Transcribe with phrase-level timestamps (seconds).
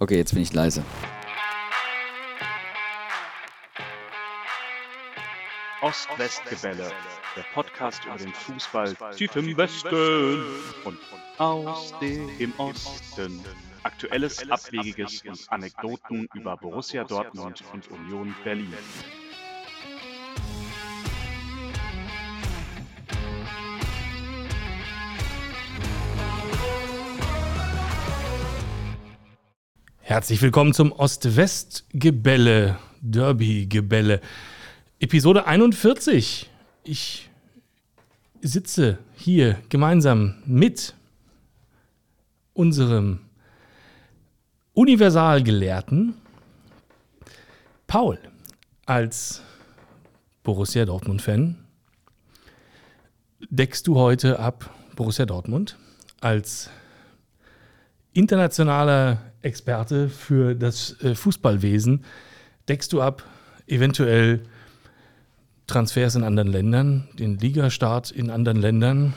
[0.00, 0.84] Okay, jetzt bin ich leise.
[5.80, 6.92] Ost-West-Gebälle,
[7.34, 10.44] der Podcast über den Fußball tief im Westen
[10.84, 10.98] und
[11.38, 13.44] aus dem Osten.
[13.82, 18.72] Aktuelles, Abwegiges und Anekdoten über Borussia Dortmund und Union Berlin.
[30.08, 34.22] Herzlich willkommen zum Ost-West-Gebälle, Derby-Gebälle.
[35.00, 36.48] Episode 41.
[36.82, 37.28] Ich
[38.40, 40.94] sitze hier gemeinsam mit
[42.54, 43.20] unserem
[44.72, 46.14] Universalgelehrten
[47.86, 48.18] Paul
[48.86, 49.42] als
[50.42, 51.54] Borussia Dortmund-Fan.
[53.50, 55.76] Deckst du heute ab Borussia Dortmund
[56.22, 56.70] als
[58.14, 62.04] internationaler Experte für das äh, Fußballwesen.
[62.68, 63.24] Deckst du ab
[63.66, 64.42] eventuell
[65.66, 69.14] Transfers in anderen Ländern, den Ligastart in anderen Ländern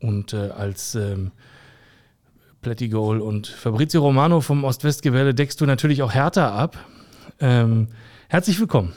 [0.00, 1.30] und äh, als ähm,
[2.60, 6.76] Plättigol und Fabrizio Romano vom Ost-West-Gewelle deckst du natürlich auch Hertha ab.
[7.40, 7.88] Ähm,
[8.28, 8.92] herzlich willkommen.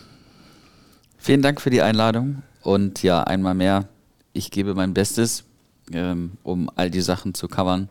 [1.18, 3.88] Vielen Dank für die Einladung und ja, einmal mehr,
[4.34, 5.44] ich gebe mein Bestes,
[5.94, 7.90] ähm, um all die Sachen zu covern,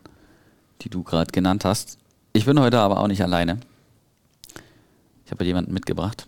[0.83, 1.99] die du gerade genannt hast.
[2.33, 3.59] Ich bin heute aber auch nicht alleine.
[5.25, 6.27] Ich habe jemanden mitgebracht.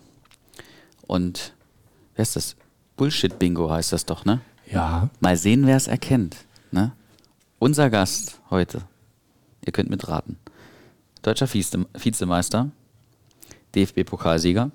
[1.06, 1.54] Und
[2.14, 2.56] wer ist das?
[2.96, 4.40] Bullshit-Bingo heißt das doch, ne?
[4.70, 5.08] Ja.
[5.20, 6.36] Mal sehen, wer es erkennt.
[6.70, 6.92] Ne?
[7.58, 8.82] Unser Gast heute,
[9.64, 10.38] ihr könnt mitraten.
[11.22, 12.70] Deutscher Vize Vizemeister,
[13.74, 14.70] DFB-Pokalsieger,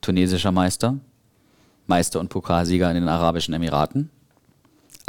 [0.00, 0.98] tunesischer Meister,
[1.86, 4.10] Meister und Pokalsieger in den Arabischen Emiraten,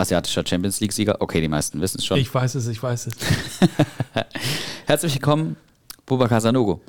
[0.02, 1.22] asiatischer Champions League-Sieger.
[1.22, 2.18] Okay, die meisten wissen es schon.
[2.18, 3.14] Ich weiß es, ich weiß es.
[4.86, 5.56] Herzlich willkommen,
[6.06, 6.82] Bubakar Sanogo.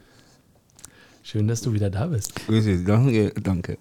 [1.22, 2.34] Schön, dass du wieder da bist.
[2.46, 3.78] Grüße, danke, danke.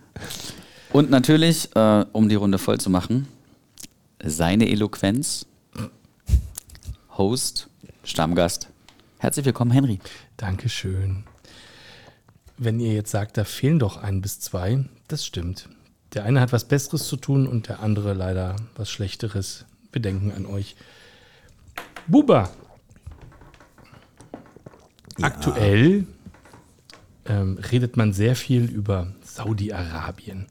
[0.91, 3.27] Und natürlich, äh, um die Runde voll zu machen,
[4.23, 5.45] seine Eloquenz,
[7.17, 7.69] Host,
[8.03, 8.69] Stammgast.
[9.17, 9.99] Herzlich willkommen, Henry.
[10.37, 11.23] Dankeschön.
[12.57, 15.69] Wenn ihr jetzt sagt, da fehlen doch ein bis zwei, das stimmt.
[16.13, 19.65] Der eine hat was Besseres zu tun und der andere leider was Schlechteres.
[19.91, 20.75] Wir denken an euch.
[22.07, 22.49] Buba.
[25.21, 26.07] Aktuell
[27.25, 30.47] ähm, redet man sehr viel über Saudi-Arabien.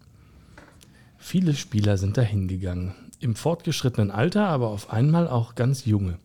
[1.19, 2.95] Viele Spieler sind da hingegangen.
[3.19, 6.19] Im fortgeschrittenen Alter, aber auf einmal auch ganz junge.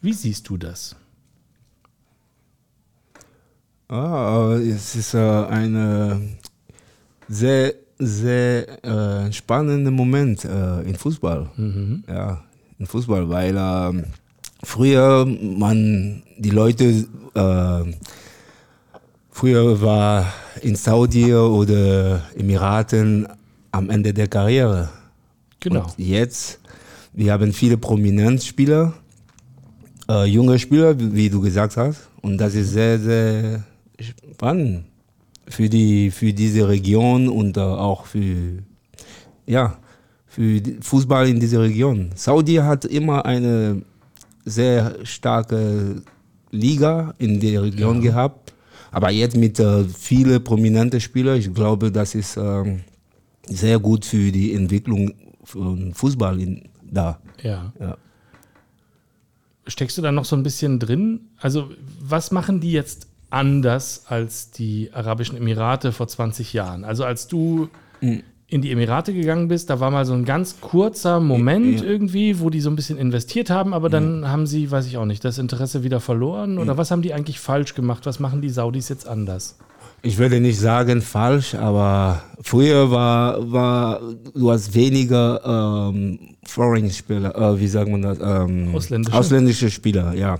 [0.00, 0.96] Wie siehst du das?
[3.88, 6.38] Ah, es ist äh, ein
[7.32, 11.48] sehr, sehr äh, spannender Moment äh, im Fußball.
[12.08, 12.42] Ja,
[12.78, 14.02] im Fußball, weil äh,
[14.62, 17.92] früher man die Leute äh,
[19.30, 23.26] früher war in Saudi oder Emiraten
[23.70, 24.90] am Ende der Karriere.
[25.60, 25.84] Genau.
[25.84, 26.60] Und jetzt,
[27.14, 28.92] wir haben viele Prominenzspieler,
[30.08, 32.08] äh, junge Spieler, wie du gesagt hast.
[32.20, 33.64] Und das ist sehr, sehr
[34.34, 34.84] spannend
[35.52, 38.62] für, die, für diese Region und äh, auch für,
[39.46, 39.78] ja,
[40.26, 42.10] für Fußball in dieser Region.
[42.14, 43.82] Saudi hat immer eine
[44.44, 46.02] sehr starke
[46.50, 48.54] Liga in der Region gehabt.
[48.90, 52.80] Aber jetzt mit äh, vielen prominenten Spielern, ich glaube, das ist ähm,
[53.46, 55.12] sehr gut für die Entwicklung
[55.44, 57.18] von Fußball in, da.
[57.42, 57.72] Ja.
[57.80, 57.96] Ja.
[59.66, 61.28] Steckst du da noch so ein bisschen drin?
[61.38, 61.70] Also,
[62.00, 66.84] was machen die jetzt anders als die Arabischen Emirate vor 20 Jahren?
[66.84, 67.68] Also, als du
[68.48, 71.86] in die Emirate gegangen bist, da war mal so ein ganz kurzer Moment Ja.
[71.86, 75.06] irgendwie, wo die so ein bisschen investiert haben, aber dann haben sie, weiß ich auch
[75.06, 76.58] nicht, das Interesse wieder verloren?
[76.58, 78.04] Oder was haben die eigentlich falsch gemacht?
[78.04, 79.56] Was machen die Saudis jetzt anders?
[80.02, 84.00] Ich würde nicht sagen falsch, aber früher war, war
[84.34, 85.40] du hast weniger
[85.92, 88.18] ähm, Foreign Spieler, äh, wie sagt man das?
[88.20, 89.16] Ähm, Ausländische?
[89.16, 90.38] Ausländische Spieler, ja.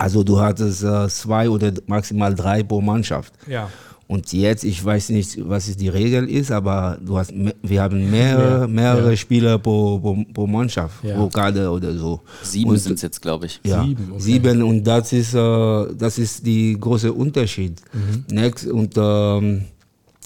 [0.00, 3.32] Also du hattest äh, zwei oder maximal drei pro Mannschaft.
[3.46, 3.68] Ja.
[4.08, 7.32] Und jetzt, ich weiß nicht, was die Regel ist, aber du hast,
[7.62, 9.16] wir haben mehrere, Mehr, mehrere ja.
[9.16, 11.14] Spieler pro, pro, pro Mannschaft, Ja.
[11.16, 12.20] pro Kader oder so.
[12.42, 13.60] Sieben Und- sind es jetzt, glaube ich.
[13.62, 14.20] ja, Sieben, okay.
[14.20, 17.80] sieben und das ist, äh, das ist die große Unterschied.
[17.92, 18.24] Mhm.
[18.34, 19.66] Next, und ähm,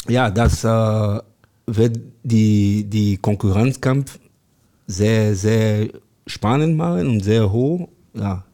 [0.08, 1.20] ja, das äh,
[1.66, 4.18] wird die, die Konkurrenzkampf
[4.86, 5.88] sehr, sehr
[6.26, 7.88] spannend machen und sehr hoch.
[8.14, 8.44] Ja.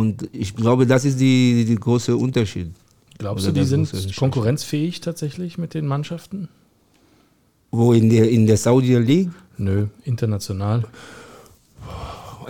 [0.00, 2.68] Und ich glaube, das ist die, die große Unterschied.
[3.16, 6.48] Glaubst Oder du, die sind ja konkurrenzfähig tatsächlich mit den Mannschaften?
[7.70, 9.30] Wo in der, in der Saudi League?
[9.56, 10.84] Nö, international.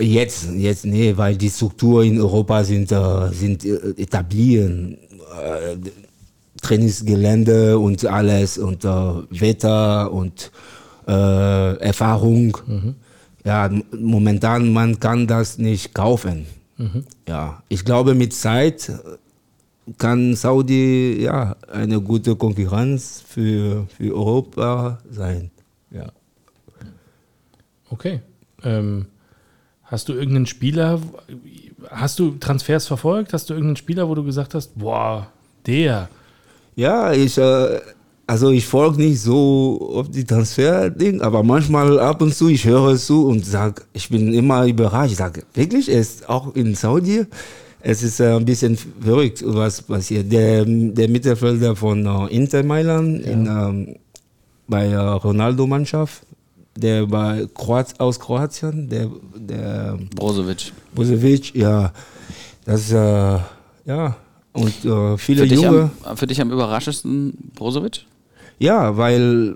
[0.00, 4.99] Jetzt, jetzt, nee, weil die Strukturen in Europa sind, äh, sind äh, etabliert.
[5.40, 5.76] Äh,
[6.60, 10.50] Trainingsgelände und alles und äh, Wetter und
[11.06, 12.58] äh, Erfahrung.
[13.44, 16.46] Ja, m- momentan man kann das nicht kaufen.
[17.26, 18.93] Ja, ich glaube mit Zeit
[19.99, 25.50] kann Saudi ja eine gute Konkurrenz für, für Europa sein.
[25.90, 26.06] Ja.
[27.88, 28.20] Okay.
[28.62, 29.06] Ähm,
[29.84, 31.00] hast du irgendeinen Spieler,
[31.90, 33.32] hast du Transfers verfolgt?
[33.32, 35.28] Hast du irgendeinen Spieler, wo du gesagt hast, boah,
[35.67, 36.08] der,
[36.75, 37.81] Ja, ich, äh,
[38.26, 42.93] also ich folge nicht so auf die Transfer-Ding, aber manchmal ab und zu, ich höre
[42.93, 45.12] es zu und sage, ich bin immer überrascht.
[45.12, 47.25] Ich sage, wirklich, ist auch in Saudi?
[47.81, 50.32] Es ist äh, ein bisschen verrückt, was passiert.
[50.32, 53.96] Der, der Mittelfelder von äh, Inter Mailand in, ähm,
[54.67, 56.23] bei äh, Ronaldo-Mannschaft,
[56.76, 60.73] der bei Kroat, aus Kroatien, der, der Brozovic.
[60.94, 61.93] Busevic, ja,
[62.64, 63.38] das, äh,
[63.84, 64.17] ja,
[64.52, 65.90] und äh, viele Für dich, Junge.
[66.02, 68.05] am, für dich am überraschendsten Brozovic?
[68.58, 69.54] Ja, weil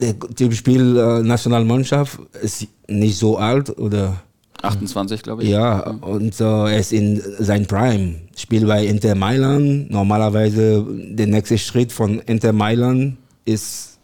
[0.00, 4.16] der Typ Spiel äh, Nationalmannschaft ist nicht so alt oder
[4.62, 5.50] 28, glaube ich.
[5.50, 8.16] ja und äh, er ist in sein Prime.
[8.36, 9.90] Spielt bei Inter Mailand.
[9.90, 13.98] Normalerweise der nächste Schritt von Inter Mailand ist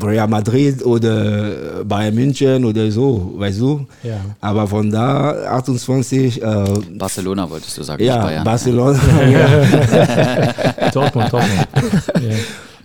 [0.00, 3.86] Real Madrid oder Bayern München oder so, weißt du?
[4.02, 4.20] Ja.
[4.40, 6.64] Aber von da 28 äh,
[6.96, 8.44] Barcelona wolltest du sagen, nicht ja, Bayern.
[8.44, 9.00] Barcelona.
[9.30, 10.90] ja.
[10.94, 11.68] Dortmund, Dortmund.
[12.22, 12.36] ja.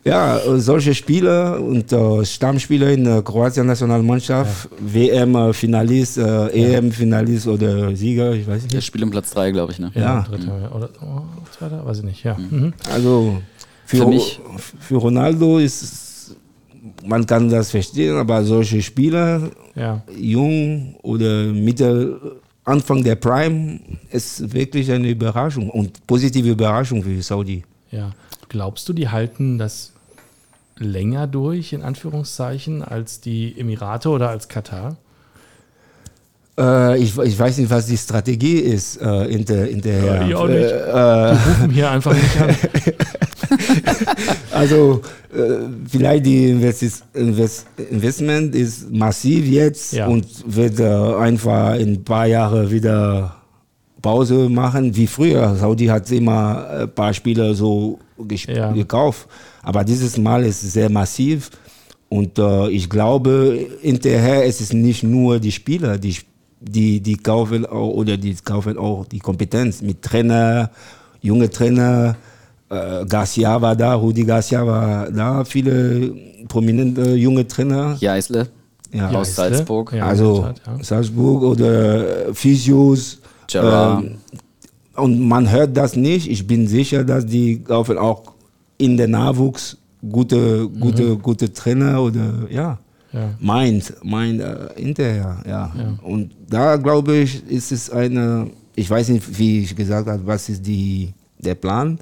[0.08, 7.96] Ja, äh, solche Spieler und äh, Stammspieler in der Kroatien Nationalmannschaft, WM-Finalist, äh, EM-Finalist oder
[7.96, 8.86] Sieger, ich weiß Der nicht.
[8.86, 9.80] spielt um Platz 3, glaube ich.
[9.80, 9.92] Ne?
[9.96, 10.22] Ja, Ja.
[10.30, 11.22] dritter oder oh,
[11.58, 12.38] zweiter, weiß ich nicht, ja.
[12.38, 12.74] Mhm.
[12.94, 13.42] Also
[13.86, 14.40] für, Für mich-
[14.80, 16.36] für Ronaldo ist,
[17.06, 20.02] man kann das verstehen, aber solche Spieler, Ja.
[20.18, 22.20] jung oder Mitte,
[22.64, 23.80] Anfang der Prime,
[24.12, 27.64] ist wirklich eine Überraschung und positive Überraschung für Saudi.
[27.92, 28.12] Ja.
[28.50, 29.92] Glaubst du, die halten das
[30.80, 34.98] länger durch, in Anführungszeichen, als die Emirate oder als Katar?
[36.60, 40.16] Äh, ich, ich weiß nicht, was die Strategie ist äh, hinter, hinterher.
[40.22, 40.72] Ja, ich auch nicht.
[40.72, 42.56] Äh, Rufen hier einfach nicht an.
[44.52, 45.02] Also
[45.34, 45.38] äh,
[45.88, 50.08] vielleicht die Investis- Invest Investment ist massiv jetzt Ja.
[50.08, 50.86] und wird äh,
[51.16, 53.36] einfach in ein paar Jahren wieder
[54.02, 55.56] Pause machen wie früher.
[55.56, 58.00] Saudi hat immer ein paar Spieler so
[58.48, 58.72] Ja.
[58.72, 59.28] gekauft,
[59.64, 61.50] aber dieses Mal ist es sehr massiv
[62.10, 66.16] und äh, ich glaube hinterher ist es nicht nur die Spieler, die
[66.60, 70.72] die die kaufen auch, oder die kaufen auch die Kompetenz mit Trainer,
[71.22, 72.16] junge Trainer.
[72.70, 76.14] Äh, Garcia war da, Rudi Garcia war da, viele
[76.48, 77.96] prominente junge Trainer.
[78.00, 78.48] Jeißle
[78.94, 79.10] Ja.
[79.12, 79.36] aus.
[79.36, 79.94] Salzburg.
[79.94, 80.08] Ja.
[80.08, 80.50] also.
[80.82, 83.20] Salzburg oder Physios.
[83.50, 84.04] Gerard.
[84.04, 84.18] Ähm,
[84.98, 86.30] und man hört das nicht.
[86.30, 88.34] Ich bin sicher, dass die kaufen auch
[88.78, 89.78] in der Nachwuchs
[90.10, 92.80] gute, gute, gute Trainer oder ja.
[93.14, 93.34] Ja.
[93.40, 95.74] Meint, meint äh, hinterher, ja.
[96.04, 100.50] Und da glaube ich, ist es eine, ich weiß nicht, wie ich gesagt habe, was
[100.50, 101.98] ist die, der Plan,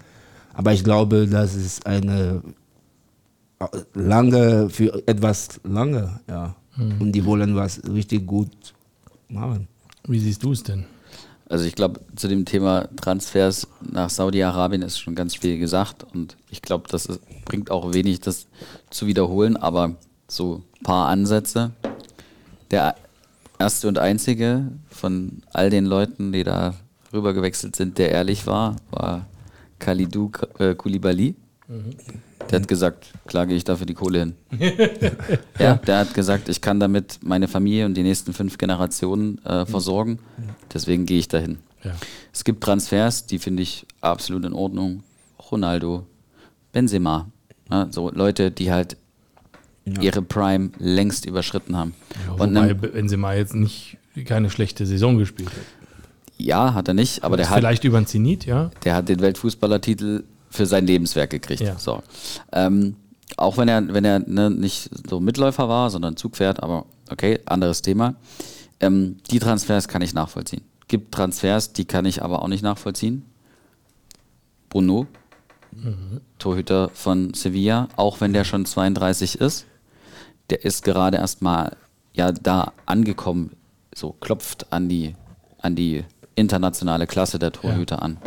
[0.54, 2.42] aber ich glaube, das ist eine
[3.60, 6.56] äh, lange, für etwas lange, ja.
[7.00, 8.52] Und die wollen was richtig gut
[9.30, 9.68] machen.
[10.08, 10.86] Wie siehst du es denn?
[11.48, 16.38] Also ich glaube, zu dem Thema Transfers nach Saudi-Arabien ist schon ganz viel gesagt und
[16.50, 18.48] ich glaube, das ist, bringt auch wenig, das
[18.90, 19.96] zu wiederholen, aber
[20.28, 21.72] so ein paar Ansätze.
[22.72, 22.96] Der
[23.60, 26.74] erste und einzige von all den Leuten, die da
[27.14, 29.28] rüber gewechselt sind, der ehrlich war, war
[29.80, 30.74] Khalidou äh,
[31.68, 34.36] Der hat gesagt, klar gehe ich dafür die Kohle hin.
[35.60, 39.66] ja, der hat gesagt, ich kann damit meine Familie und die nächsten fünf Generationen äh,
[39.66, 40.20] versorgen.
[40.74, 41.58] Deswegen gehe ich dahin.
[41.84, 41.94] Ja.
[42.32, 45.04] Es gibt Transfers, die finde ich absolut in Ordnung.
[45.52, 46.06] Ronaldo,
[46.72, 47.30] Benzema.
[47.72, 48.98] Ja, so Leute, die halt
[50.02, 51.94] ihre Prime längst überschritten haben.
[52.26, 55.56] Ja, und wobei Benzema jetzt nicht keine schlechte Saison gespielt hat.
[56.38, 58.72] ja, hat er nicht, aber der hat, Vielleicht über den Zenit, ja.
[58.84, 60.24] der hat den Weltfußballertitel
[60.56, 61.62] für sein Lebenswerk gekriegt.
[61.62, 61.78] Ja.
[61.78, 62.02] So.
[62.52, 62.96] Ähm,
[63.38, 67.82] auch wenn er, wenn er ne, nicht so Mitläufer war, sondern Zugpferd, aber okay, anderes
[67.82, 68.16] Thema.
[68.80, 70.62] Ähm, die Transfers kann ich nachvollziehen.
[70.88, 73.26] Gibt Transfers, die kann ich aber auch nicht nachvollziehen.
[74.70, 75.08] Bruno,
[76.40, 79.66] Torhüter von Sevilla, auch wenn der schon 32 ist,
[80.50, 81.76] der ist gerade erstmal
[82.14, 83.52] ja da angekommen,
[83.94, 85.16] so klopft an die,
[85.60, 86.04] an die
[86.36, 88.18] internationale Klasse der Torhüter an.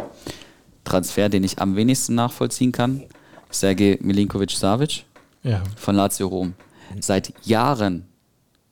[0.89, 3.03] Transfer, den ich am wenigsten nachvollziehen kann,
[3.51, 5.05] Sergej Milinkovic-Savic
[5.43, 5.63] Ja.
[5.77, 6.55] von Lazio Rom.
[7.01, 8.07] Seit Jahren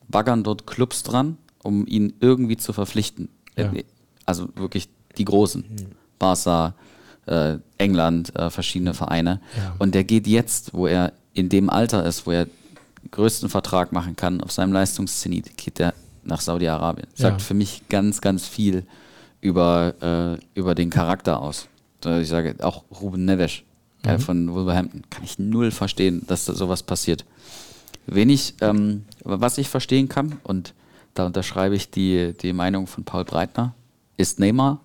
[0.08, 3.28] baggern dort Clubs dran um ihn irgendwie zu verpflichten.
[3.56, 3.72] Ja.
[4.24, 5.64] Also wirklich die Großen.
[6.16, 6.74] Barca,
[7.26, 9.40] äh, England, äh, verschiedene Vereine.
[9.56, 9.74] Ja.
[9.80, 13.90] Und der geht jetzt, wo er in dem Alter ist, wo er den größten Vertrag
[13.90, 15.92] machen kann, auf seinem Leistungszenit, geht er
[16.22, 17.08] nach Saudi-Arabien.
[17.14, 18.84] Sagt für mich ganz, ganz viel
[19.40, 21.66] über, äh, über den Charakter aus.
[22.06, 23.62] Ich sage, auch Ruben Neves
[24.04, 24.18] Mhm.
[24.20, 27.24] von Wolverhampton, kann ich null verstehen, dass da sowas passiert.
[28.06, 30.74] Wenig, ähm, was ich verstehen kann, und
[31.14, 33.74] da unterschreibe ich die, die Meinung von Paul Breitner,
[34.16, 34.80] ist Neymar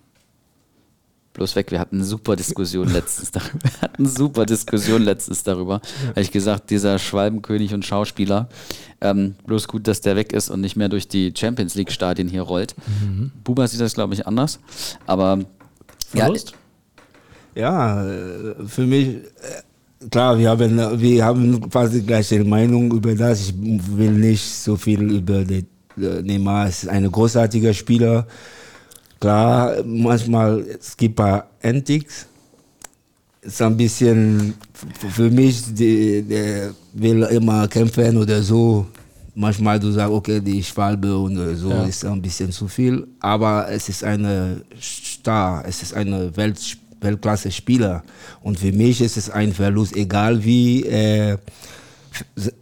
[1.33, 1.71] bloß weg.
[1.71, 3.59] Wir hatten eine super Diskussion letztens darüber.
[3.63, 5.81] Wir hatten eine super Diskussion letztens darüber.
[6.09, 8.49] Habe ich gesagt, dieser Schwalbenkönig und Schauspieler,
[9.01, 12.27] ähm, bloß gut, dass der weg ist und nicht mehr durch die Champions League Stadien
[12.27, 12.75] hier rollt.
[13.43, 14.59] Buba sieht das, glaube ich, anders.
[15.05, 15.39] Aber
[16.07, 16.51] Verlust?
[16.51, 16.57] Ja,
[17.55, 23.41] äh, für mich, äh, klar, wir haben, wir haben quasi gleiche Meinung über das.
[23.49, 23.53] Ich
[23.97, 25.65] will nicht so viel über den
[25.97, 26.67] äh, Neymar.
[26.67, 28.25] Es ist ein großartiger Spieler.
[29.19, 32.25] Klar, manchmal, es gibt ein paar Antics.
[33.41, 34.53] Ist ein bisschen,
[35.09, 38.85] für mich, die, der will immer kämpfen oder so.
[39.33, 41.83] Manchmal du sagst, okay, die Schwalbe und so Ja.
[41.85, 43.07] ist ein bisschen zu viel.
[43.19, 46.59] Aber es ist eine Star, es ist eine Welt,
[47.01, 48.03] Weltklasse-Spieler.
[48.41, 51.37] Und für mich ist es ein Verlust, egal wie äh,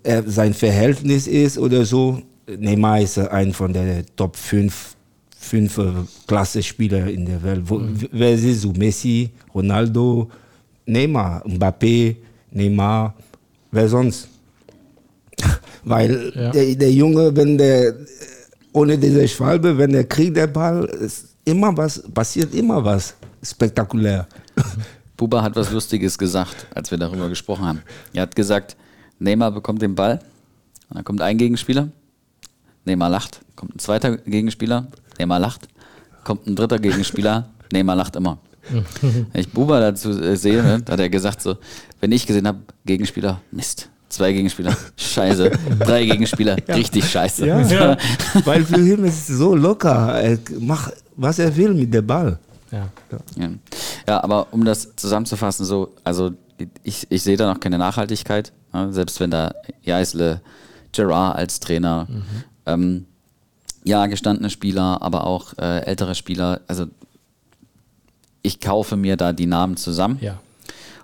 [0.03, 2.22] äh, sein Verhältnis ist oder so.
[2.58, 4.96] Neymar ist ein von der Top 5
[5.41, 5.84] fünf äh,
[6.27, 7.62] Klasse-Spieler in der Welt.
[7.65, 7.81] Wo,
[8.12, 8.72] Wer siehst du?
[8.74, 10.29] Messi, Ronaldo,
[10.86, 12.15] Neymar, Mbappé,
[12.51, 13.13] Neymar,
[13.72, 14.27] wer sonst?
[15.84, 16.51] Weil Ja.
[16.51, 17.96] der, der Junge, wenn der
[18.74, 24.27] ohne diese Schwalbe, wenn der kriegt der Ball, ist immer was, passiert immer was spektakulär.
[25.17, 27.81] Buba hat was Lustiges gesagt, als wir darüber gesprochen haben.
[28.13, 28.75] Er hat gesagt,
[29.19, 30.19] Neymar bekommt den Ball,
[30.89, 31.89] und dann kommt ein Gegenspieler,
[32.86, 34.88] Neymar lacht, kommt ein zweiter Gegenspieler,
[35.19, 35.67] Neymar lacht,
[36.24, 38.39] kommt ein dritter Gegenspieler, Neymar lacht immer.
[39.01, 41.58] Wenn ich Buba dazu äh, sehe, ne, hat er gesagt so,
[42.00, 43.89] wenn ich gesehen habe, Gegenspieler, Mist.
[44.10, 45.51] Zwei Gegenspieler, scheiße.
[45.79, 47.46] Drei Gegenspieler, richtig scheiße.
[47.46, 47.96] Ja,
[48.46, 50.19] weil für ihn ist es so locker.
[50.19, 52.39] Er macht, was er will mit dem Ball.
[52.71, 52.89] Ja.
[53.38, 53.49] Ja.
[54.07, 56.31] ja, aber um das zusammenzufassen, so, also
[56.83, 58.93] ich, ich sehe da noch keine Nachhaltigkeit, ne?
[58.93, 60.41] selbst wenn da Jaisle,
[60.91, 62.07] Gerard als Trainer,
[62.65, 63.05] ähm,
[63.83, 66.85] ja, gestandene Spieler, aber auch äh, ältere Spieler, also
[68.41, 70.39] ich kaufe mir da die Namen zusammen ja.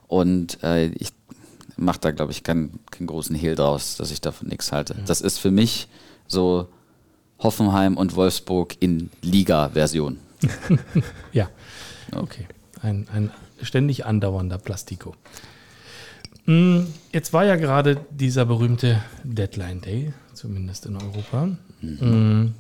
[0.07, 1.13] und äh, ich
[1.77, 4.95] mache da, glaube ich, keinen, keinen großen Hehl draus, dass ich davon nichts halte.
[5.05, 5.87] Das ist für mich
[6.27, 6.67] so
[7.39, 10.19] Hoffenheim und Wolfsburg in Liga-Version.
[11.33, 11.49] Ja,
[12.13, 12.45] okay.
[12.81, 15.15] Ein, ein ständig andauernder Plastiko.
[16.45, 21.49] Mm, Jetzt war ja gerade dieser berühmte Deadline Day, zumindest in Europa.
[21.81, 22.53] Mm,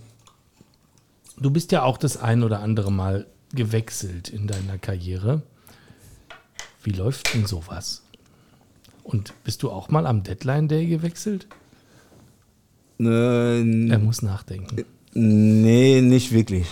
[1.37, 5.41] Du bist ja auch das ein oder andere Mal gewechselt in deiner Karriere.
[6.81, 8.03] Wie läuft denn sowas?
[9.03, 11.47] Und bist du auch mal am Deadline Day gewechselt?
[12.99, 14.85] Äh, Er muss nachdenken.
[15.13, 16.67] Nee, nicht wirklich.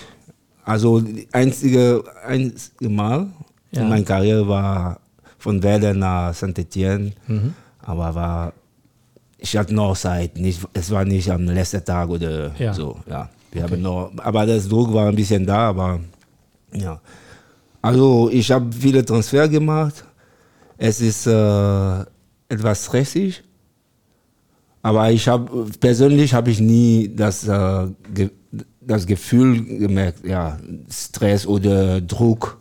[0.66, 3.28] Also einzige, einzige Mal
[3.72, 3.82] Ja.
[3.82, 5.00] in meiner Karriere war
[5.38, 7.12] von Werder nach Saint-Etienne,
[7.82, 8.54] aber war,
[9.38, 12.74] ich hatte noch Zeit, nicht, es war nicht am letzten Tag oder Ja.
[12.74, 12.98] so.
[13.10, 13.74] Ja, wir Okay.
[13.74, 16.00] haben noch, aber das Druck war ein bisschen da, aber
[16.74, 17.00] ja.
[17.82, 20.06] Also ich habe viele Transfer gemacht.
[20.78, 22.00] Es ist äh,
[22.48, 23.44] etwas stressig.
[24.82, 27.88] Aber ich habe persönlich habe ich nie das, äh,
[28.86, 30.60] das Gefühl gemerkt, ja,
[30.90, 32.58] Stress oder Druck,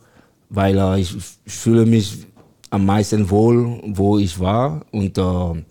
[0.49, 1.15] weil äh, ich,
[1.45, 2.25] ich fühle mich
[2.69, 5.63] am meisten wohl, wo ich war und äh,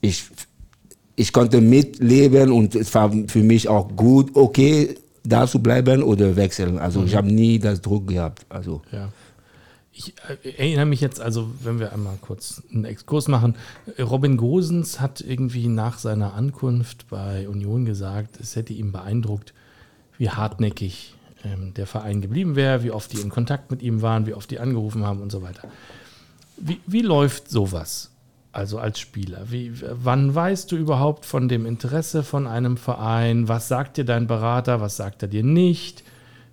[0.00, 0.24] ich,
[1.16, 6.36] ich konnte mitleben und es war für mich auch gut, okay, da zu bleiben oder
[6.36, 6.78] wechseln.
[6.78, 8.46] Also ich habe nie das Druck gehabt.
[8.48, 9.12] Also Ja.
[9.98, 10.14] Ich
[10.44, 13.56] äh, erinnere mich jetzt, also wenn wir einmal kurz einen Exkurs machen,
[13.98, 19.54] Robin Gosens hat irgendwie nach seiner Ankunft bei Union gesagt, es hätte ihn beeindruckt,
[20.18, 24.26] wie hartnäckig ähm, der Verein geblieben wäre, wie oft die in Kontakt mit ihm waren,
[24.26, 25.68] wie oft die angerufen haben und so weiter.
[26.56, 28.10] Wie, wie läuft sowas?
[28.50, 29.50] Also als Spieler.
[29.50, 33.46] Wie, wann weißt du überhaupt von dem Interesse von einem Verein?
[33.46, 34.80] Was sagt dir dein Berater?
[34.80, 36.02] Was sagt er dir nicht?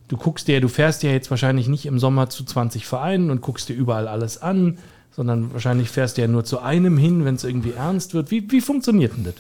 [0.08, 3.42] Du guckst dir, du fährst ja jetzt wahrscheinlich nicht im Sommer zu 20 Vereinen und
[3.42, 4.78] guckst dir überall alles an,
[5.10, 8.30] sondern wahrscheinlich fährst du ja nur zu einem hin, wenn es irgendwie ernst wird.
[8.30, 9.36] Wie, wie funktioniert denn das?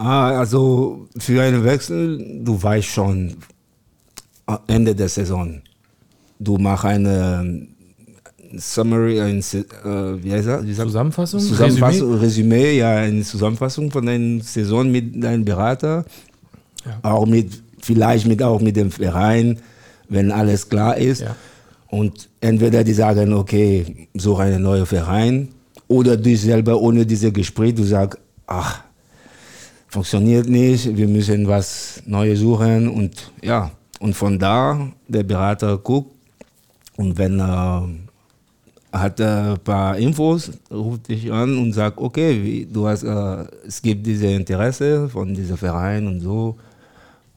[0.00, 3.36] Ah, also für einen Wechsel, du weißt schon
[4.66, 5.60] Ende der Saison.
[6.38, 7.66] Du machst eine
[8.56, 10.66] Summary, ein, äh, wie heißt das?
[10.66, 11.40] Wie Zusammenfassung?
[11.40, 12.78] Zusammenfassung, Resümee?
[12.78, 16.06] ja, eine Zusammenfassung von deiner Saison mit deinem Berater.
[16.86, 16.98] Ja.
[17.02, 19.58] Auch mit vielleicht mit auch mit dem Verein,
[20.08, 21.20] wenn alles klar ist.
[21.20, 21.36] Ja.
[21.88, 25.48] Und entweder die sagen, okay, such einen neuen Verein,
[25.88, 28.84] oder du selber ohne dieses Gespräch, du sagst, ach,
[29.90, 36.12] funktioniert nicht, wir müssen was Neues suchen und ja, und von da der Berater guckt
[36.96, 37.88] und wenn er
[38.92, 43.44] hat er ein paar Infos, ruft dich an und sagt, okay, wie, du hast, äh,
[43.66, 46.56] es gibt diese Interesse von diesem Verein und so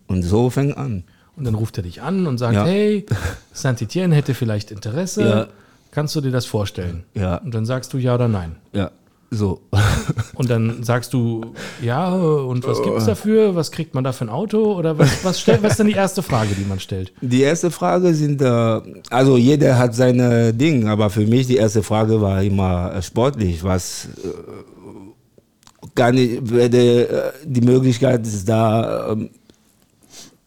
[0.08, 1.04] und so fängt an.
[1.36, 2.66] Und dann ruft er dich an und sagt, Ja.
[2.66, 3.06] hey,
[3.54, 5.24] Saint-Etienne hätte vielleicht Interesse.
[5.24, 5.48] Ja.
[5.92, 7.04] Kannst du dir das vorstellen?
[7.14, 7.38] Ja.
[7.38, 8.56] Und dann sagst du ja oder nein.
[8.72, 8.90] Ja,
[9.34, 9.62] so.
[10.36, 13.56] Und dann sagst du, ja, und was gibt es dafür?
[13.56, 14.74] Was kriegt man da für ein Auto?
[14.74, 17.14] Oder was, was, stellt, was ist denn die erste Frage, die man stellt?
[17.22, 21.84] Die erste Frage sind, äh, also jeder hat seine Dinge, aber für mich die erste
[21.84, 23.64] Frage war immer äh, sportlich.
[23.64, 29.30] Was äh, kann ich, werde äh, die Möglichkeit ist da, ähm,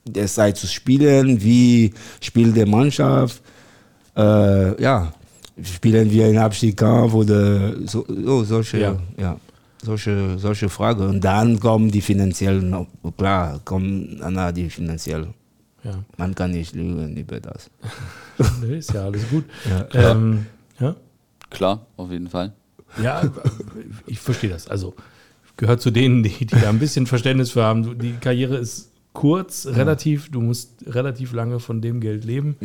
[0.05, 3.43] der Zeit zu spielen, wie spielt die Mannschaft,
[4.17, 5.13] äh, ja,
[5.63, 8.97] spielen wir einen Abstiegskampf oder so, so solche, Ja.
[9.19, 9.37] ja.
[9.83, 11.09] solche, solche Fragen.
[11.09, 12.87] Und dann kommen die finanziellen, noch-
[13.17, 15.35] klar, kommen dann die finanziellen.
[15.85, 17.71] Ja, Man kann nicht lügen über das.
[18.63, 19.45] nee, ist ja alles gut.
[19.95, 20.13] Ja.
[20.13, 20.47] Ähm,
[20.81, 20.97] ja?
[21.49, 22.53] Klar, auf jeden Fall.
[23.03, 23.23] Ja,
[24.07, 24.67] ich verstehe das.
[24.69, 24.95] Also
[25.57, 27.99] gehört zu denen, die, die da ein bisschen Verständnis für haben.
[27.99, 30.29] Die Karriere ist kurz, relativ.
[30.31, 32.57] Du musst relativ lange von dem Geld leben,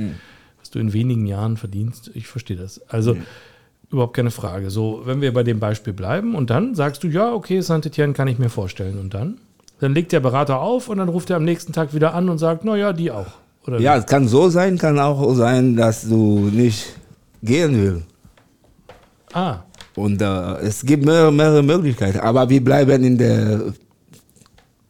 [0.61, 2.11] was du in wenigen Jahren verdienst.
[2.13, 2.79] Ich verstehe das.
[2.87, 3.17] Also
[3.91, 4.69] überhaupt keine Frage.
[4.69, 8.27] So, wenn wir bei dem Beispiel bleiben und dann sagst du, ja, okay, Saint-Etienne kann
[8.29, 8.97] ich mir vorstellen.
[8.99, 9.37] Und dann?
[9.79, 12.37] Dann legt der Berater auf und dann ruft er am nächsten Tag wieder an und
[12.37, 13.27] sagt, naja, die auch.
[13.67, 16.95] Oder Ja, es kann so sein, kann auch sein, dass du nicht
[17.43, 18.05] gehen willst.
[19.33, 19.59] Ah,
[19.95, 22.19] Und äh, es gibt mehrere, mehrere Möglichkeiten.
[22.19, 23.73] Aber wir bleiben in der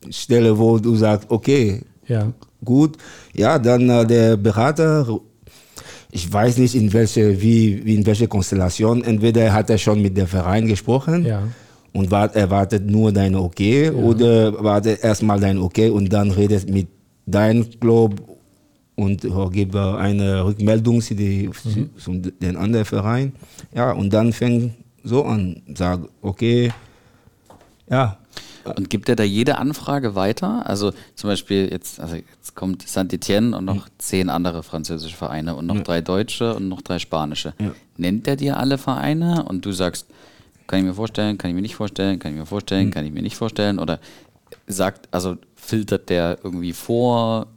[0.09, 2.31] Stelle, wo du sagst, okay, ja.
[2.63, 2.97] gut,
[3.33, 5.07] ja, dann äh, der Berater,
[6.12, 10.18] ich weiß nicht in welche, wie, wie in welche Konstellation, entweder hat er schon mit
[10.18, 11.43] dem Verein gesprochen Ja.
[11.93, 16.88] und wart, erwartet nur dein Okay oder wartet erstmal dein Okay und dann redet mit
[17.26, 18.21] deinem Club
[18.95, 19.21] und
[19.52, 23.32] gibt äh, eine Rückmeldung zu, die, zu, zu den anderen Verein.
[23.74, 26.71] Ja, und dann fängt so an, sag, okay,
[27.89, 28.17] ja,
[28.63, 30.65] Und gibt er da jede Anfrage weiter?
[30.67, 35.65] Also zum Beispiel jetzt, also jetzt kommt Saint-Etienne und noch zehn andere französische Vereine und
[35.65, 37.54] noch drei deutsche und noch drei spanische.
[37.97, 40.08] Nennt er dir alle Vereine und du sagst,
[40.67, 43.12] kann ich mir vorstellen, kann ich mir nicht vorstellen, kann ich mir vorstellen, kann ich
[43.12, 43.80] mir nicht vorstellen?
[43.80, 44.00] Oder
[44.67, 47.47] sagt, also filtert der irgendwie vor?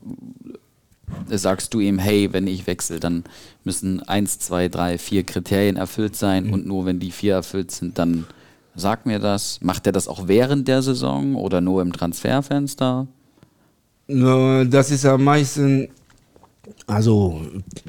[1.29, 3.25] Sagst du ihm, hey, wenn ich wechsle, dann
[3.63, 7.99] müssen eins, zwei, drei, vier Kriterien erfüllt sein und nur wenn die vier erfüllt sind,
[7.99, 8.27] dann
[8.75, 9.59] sag mir das.
[9.63, 13.07] Macht er das auch während der Saison oder nur im Transferfenster?
[14.07, 15.89] Nur Das ist am meisten,
[16.87, 17.41] also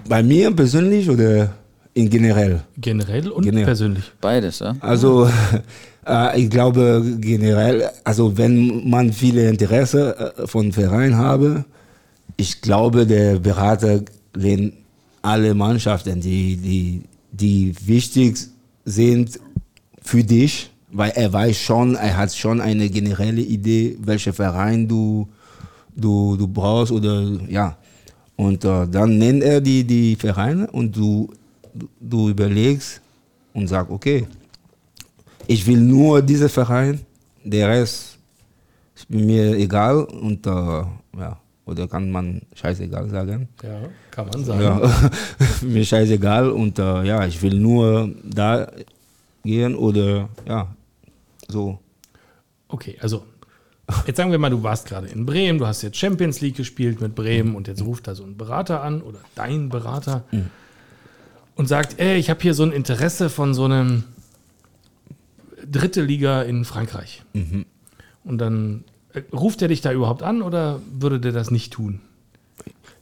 [0.08, 1.52] bei mir persönlich oder
[1.94, 2.62] in generell?
[2.78, 3.66] Generell und Generell.
[3.66, 4.04] persönlich.
[4.22, 4.76] Beides, ja?
[4.80, 5.30] Also
[6.08, 11.66] äh, ich glaube generell, also wenn man viele Interesse äh, von Verein habe,
[12.38, 14.02] ich glaube der Berater
[14.34, 14.74] lehnt
[15.22, 18.38] alle Mannschaften, die, die, die wichtig
[18.84, 19.40] sind
[20.02, 25.28] für dich, weil er weiß schon, er hat schon eine generelle Idee, welcher Verein du,
[25.96, 27.76] du, du brauchst oder ja.
[28.38, 31.30] Und äh, dann nennt er die, die Vereine und du,
[32.00, 33.02] du- überlegst
[33.54, 34.26] und sagst, okay,
[35.48, 37.00] ich will nur diesen Verein,
[37.44, 38.18] der Rest
[38.96, 40.50] ist mir egal und äh,
[41.20, 43.48] ja, oder kann man scheißegal sagen.
[43.64, 43.80] Ja,
[44.12, 44.62] kann man sagen.
[44.62, 45.10] Ja,
[45.62, 48.68] mir scheißegal und äh, ja, ich will nur da
[49.44, 50.68] gehen oder ja,
[51.50, 51.80] so.
[52.68, 53.26] Okay, also
[54.08, 57.02] jetzt sagen wir mal, du warst gerade in Bremen, du hast jetzt Champions League gespielt
[57.02, 60.24] mit Bremen und jetzt ruft da so ein Berater an oder dein Berater
[61.56, 64.04] und sagt, ey, ich habe hier so ein Interesse von so einem
[65.66, 67.24] dritte Liga in Frankreich.
[68.24, 72.02] Und dann äh, ruft er dich da überhaupt an oder würde der das nicht tun?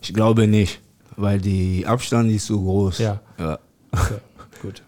[0.02, 0.82] Ich glaube nicht,
[1.16, 3.00] weil die Abstand ist so groß.
[3.00, 3.22] Ja.
[3.40, 3.60] ja.
[3.92, 4.18] Okay,
[4.62, 4.84] gut.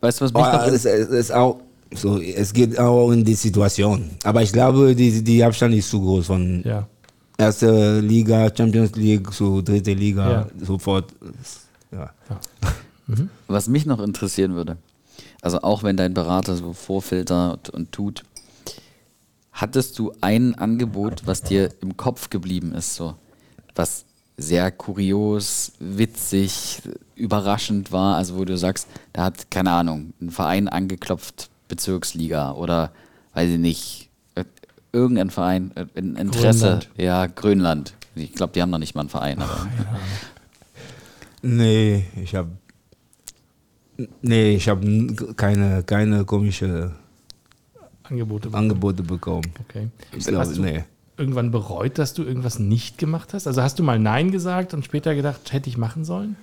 [0.00, 1.60] Weißt du, was mich Aber es, es ist auch
[1.94, 4.10] so, es geht auch in die Situation.
[4.24, 6.86] Aber ich glaube, die, die Abstand ist zu groß von Ja.
[7.38, 10.46] erste Liga, Champions League zu dritte Liga, Ja.
[10.64, 11.12] sofort.
[11.92, 12.10] Ja.
[13.48, 14.76] Was mich noch interessieren würde,
[15.42, 18.22] also auch wenn dein Berater so vorfiltert und tut,
[19.52, 23.14] hattest du ein Angebot, was dir im Kopf geblieben ist, so
[23.74, 24.04] was
[24.38, 26.80] sehr kurios, witzig,
[27.16, 32.90] überraschend war, also wo du sagst, da hat, keine Ahnung, ein Verein angeklopft, Bezirksliga oder
[33.32, 34.44] weiß ich nicht, äh,
[34.92, 36.60] irgendein Verein, äh, ein Interesse.
[36.66, 36.90] Grönland.
[36.98, 37.94] Ja, Grönland.
[38.14, 39.40] Ich glaube, die haben noch nicht mal einen Verein.
[39.40, 39.66] Aber
[41.42, 42.50] Nee, ich habe
[44.20, 46.92] nee, ich habe keine, keine komische
[48.02, 48.50] Angebote.
[48.52, 49.50] Angebote bekommen.
[49.66, 49.88] Okay.
[50.14, 50.84] Ich glaube, Hast du nee.
[51.16, 53.46] irgendwann bereut, dass du irgendwas nicht gemacht hast?
[53.46, 56.36] Also hast du mal Nein gesagt und später gedacht, hätte ich machen sollen?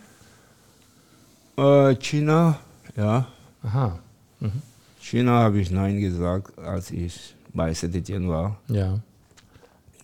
[1.55, 2.59] Äh, China,
[2.97, 3.27] ja.
[3.61, 3.99] Aha.
[5.09, 8.57] China habe ich Nein gesagt, als ich bei Saint-Etienne war.
[8.67, 8.99] Ja.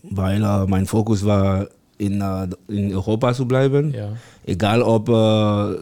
[0.01, 3.93] Weil äh, mein Fokus war, in, äh, in Europa zu bleiben.
[3.93, 4.13] Ja.
[4.45, 5.75] Egal ob äh,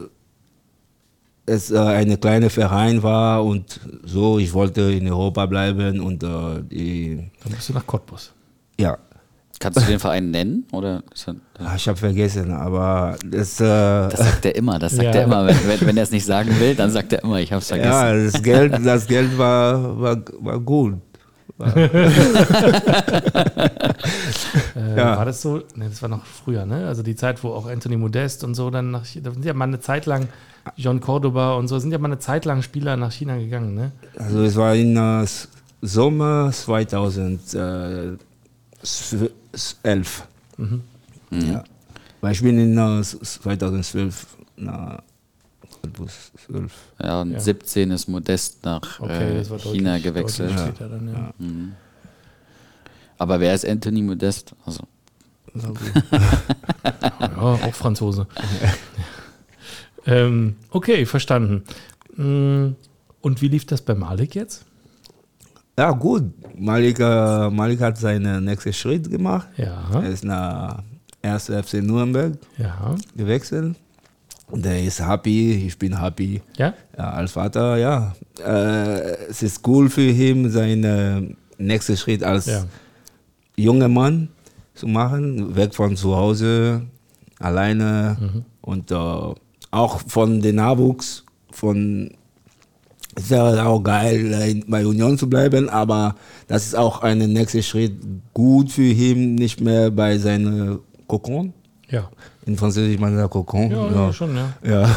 [1.46, 6.62] es äh, eine kleine Verein war und so, ich wollte in Europa bleiben und äh,
[6.62, 8.32] die, Dann bist du nach Cottbus.
[8.78, 8.98] ja,
[9.60, 10.64] kannst du den Verein nennen?
[10.72, 11.26] Oder das,
[11.58, 14.78] Ah, ich habe vergessen, aber das, äh, das sagt er immer.
[14.78, 15.20] Das sagt Ja.
[15.20, 15.46] er immer.
[15.46, 17.68] Wenn, wenn, wenn er es nicht sagen will, dann sagt er immer, ich habe es
[17.68, 17.90] vergessen.
[17.90, 20.94] ja, das Geld, das Geld war, war, war gut.
[21.60, 21.88] Äh,
[24.96, 25.16] Ja.
[25.16, 25.56] War das so?
[25.76, 26.86] Ne, das war noch früher, ne?
[26.86, 29.54] Also die Zeit, wo auch Anthony Modest und so dann nach China, da sind ja
[29.54, 30.28] mal eine Zeit lang,
[30.76, 33.92] John Cordoba und so, sind ja mal eine Zeit lang Spieler nach China gegangen, ne?
[34.18, 35.24] Also es war in äh,
[35.82, 36.50] Sommer
[39.56, 40.26] 2011.
[40.58, 40.82] Mhm.
[41.30, 41.64] Ja.
[42.20, 45.02] Weil ich bin in s- 2012 nach
[45.80, 46.72] Cottbus 12.
[47.02, 47.40] Ja, und Ja.
[47.40, 50.52] 17 ist Modest nach Okay, äh, das war China deutlich, gewechselt.
[50.78, 51.34] Dann, ja.
[53.18, 54.54] Aber wer ist Anthony Modest?
[54.64, 54.80] Also,
[57.20, 58.26] ja, auch Franzose.
[60.06, 61.62] ähm, okay, verstanden.
[62.16, 62.74] Mm,
[63.20, 64.64] Und wie lief das bei Malik jetzt?
[65.78, 66.24] Ja, gut.
[66.56, 69.48] Malik, äh, Malik hat seinen nächsten Schritt gemacht.
[69.56, 70.82] Ja, Er ist nach
[71.22, 71.50] 1.
[71.50, 73.76] FC Nürnberg ja, gewechselt.
[74.50, 76.40] Und er ist happy, ich bin happy.
[76.56, 78.14] ja, Ja, als Vater, ja.
[78.44, 82.64] Äh, es ist cool für ihn, seinen nächsten Schritt als ja.
[83.56, 84.28] junger Mann
[84.74, 86.82] zu machen, weg von zu Hause,
[87.38, 88.94] alleine und äh,
[89.70, 92.10] auch von den Nachwuchs, von
[93.16, 96.16] es wäre auch geil, bei Union zu bleiben, aber
[96.48, 97.92] das ist auch ein nächster Schritt
[98.32, 101.52] gut für ihn, nicht mehr bei seinem Kokon.
[101.88, 102.10] Ja,
[102.46, 103.70] In Französisch man sagt Kokon.
[103.70, 104.52] ja, ja, schon, ja.
[104.64, 104.90] Ja.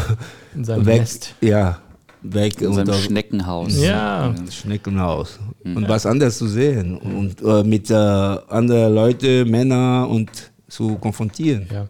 [0.56, 1.36] In seinem Weg, Nest.
[1.41, 1.80] ja,
[2.23, 3.80] weg in seinem Schneckenhaus.
[3.80, 5.39] Ja, Schneckenhaus.
[5.63, 10.30] Und was anderes zu sehen und äh, mit äh, anderen Leuten, Männern und
[10.67, 11.67] zu konfrontieren.
[11.71, 11.88] ja.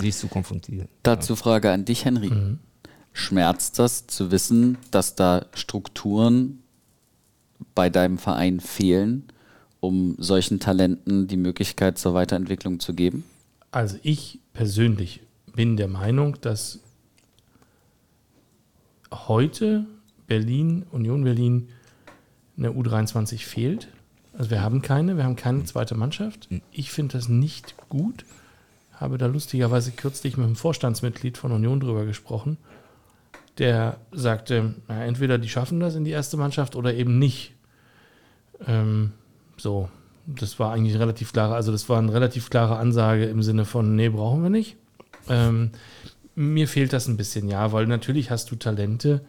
[0.00, 0.88] Sich zu konfrontieren.
[1.04, 2.30] Dazu Frage an dich, Henry.
[3.16, 6.58] Schmerzt das zu wissen, dass da Strukturen
[7.74, 9.24] bei deinem Verein fehlen,
[9.78, 13.24] um solchen Talenten die Möglichkeit zur Weiterentwicklung zu geben?
[13.70, 15.20] Also ich persönlich
[15.54, 16.80] bin der Meinung, dass
[19.12, 19.86] heute
[20.26, 21.68] Berlin, Union Berlin,
[22.56, 23.88] eine U23 fehlt.
[24.36, 26.48] Also wir haben keine, wir haben keine zweite Mannschaft.
[26.72, 28.24] Ich finde das nicht gut.
[28.92, 32.58] Habe da lustigerweise kürzlich mit einem Vorstandsmitglied von Union drüber gesprochen.
[33.58, 37.54] Der sagte, na, entweder die schaffen das in die erste Mannschaft oder eben nicht.
[38.66, 39.12] Ähm,
[39.56, 39.88] so,
[40.26, 43.94] das war eigentlich relativ klare, also das war eine relativ klare Ansage im Sinne von,
[43.94, 44.76] nee, brauchen wir nicht.
[45.28, 45.70] Ähm,
[46.34, 49.20] mir fehlt das ein bisschen, ja, weil natürlich hast du Talente,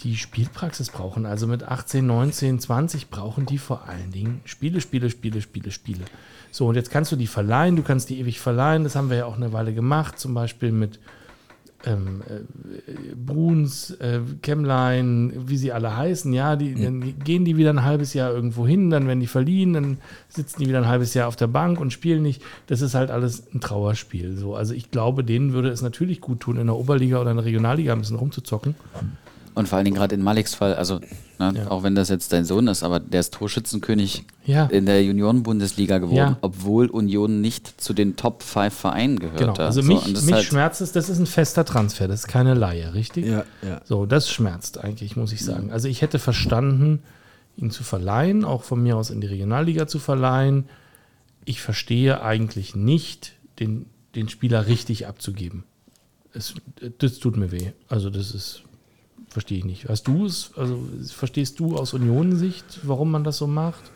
[0.00, 1.26] die Spielpraxis brauchen.
[1.26, 6.04] Also mit 18, 19, 20 brauchen die vor allen Dingen Spiele, Spiele, Spiele, Spiele, Spiele.
[6.50, 8.84] So, und jetzt kannst du die verleihen, du kannst die ewig verleihen.
[8.84, 11.00] Das haben wir ja auch eine Weile gemacht, zum Beispiel mit
[11.86, 17.70] ähm, äh, Bruns, äh, Kemlein, wie sie alle heißen, ja, die, dann gehen die wieder
[17.70, 21.14] ein halbes Jahr irgendwo hin, dann werden die verliehen, dann sitzen die wieder ein halbes
[21.14, 22.42] Jahr auf der Bank und spielen nicht.
[22.66, 24.36] Das ist halt alles ein Trauerspiel.
[24.36, 24.56] So.
[24.56, 27.46] Also ich glaube, denen würde es natürlich gut tun, in der Oberliga oder in der
[27.46, 28.74] Regionalliga ein bisschen rumzuzocken.
[29.58, 31.00] Und vor allen Dingen gerade in Maliks Fall, also
[31.40, 31.68] ne, Ja.
[31.70, 34.66] auch wenn das jetzt dein Sohn ist, aber der ist Torschützenkönig Ja.
[34.66, 36.38] in der Junioren-Bundesliga geworden, Ja.
[36.42, 39.38] obwohl Union nicht zu den Top 5 Vereinen gehört.
[39.38, 42.28] Genau, also So, mich, mich halt- schmerzt es, das ist ein fester Transfer, das ist
[42.28, 43.26] keine Laie, richtig?
[43.26, 43.80] Ja, ja.
[43.84, 45.72] So, das schmerzt eigentlich, muss ich sagen.
[45.72, 47.02] Also ich hätte verstanden,
[47.56, 50.68] ihn zu verleihen, auch von mir aus in die Regionalliga zu verleihen.
[51.44, 55.64] Ich verstehe eigentlich nicht, den, den Spieler richtig abzugeben.
[56.32, 56.54] Es,
[56.98, 57.72] das tut mir weh.
[57.88, 58.62] Also das ist,
[59.28, 59.88] verstehe ich nicht.
[59.88, 60.78] Hast du es, also
[61.14, 63.90] verstehst du aus Union-Sicht, warum man das so macht?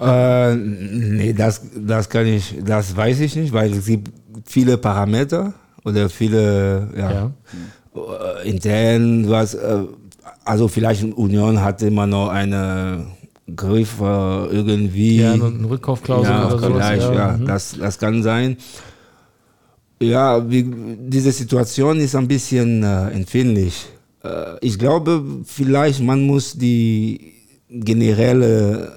[0.00, 4.10] Äh, nee, das, das kann ich, das weiß ich nicht, weil es gibt
[4.46, 7.30] viele Parameter oder viele, ja,
[7.94, 9.84] äh, intern, was, äh,
[10.44, 13.06] also vielleicht Union hat immer noch eine
[13.54, 15.20] Griff äh, irgendwie.
[15.20, 16.86] Ja, eine Rückkaufklausel ja, oder sowas.
[16.86, 17.46] vielleicht, ja, mhm.
[17.46, 18.56] das, das kann sein.
[20.00, 20.64] Ja, wie,
[20.98, 23.86] diese Situation ist ein bisschen äh, empfindlich.
[24.24, 27.32] Äh, ich glaube, vielleicht man muss die
[27.68, 28.92] generelle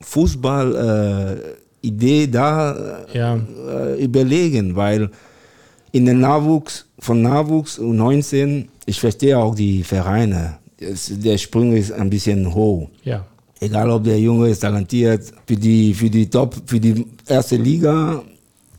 [0.00, 3.38] Fußball-Idee da äh, Ja.
[3.68, 5.10] äh, überlegen, weil
[5.92, 10.58] in den Nachwuchs, von Nachwuchs und 19, ich verstehe auch die Vereine.
[10.80, 12.88] Der Sprung ist ein bisschen hoch.
[13.04, 13.24] Ja.
[13.60, 18.22] Egal ob der Junge ist talentiert für die, für die Top, für die erste Liga.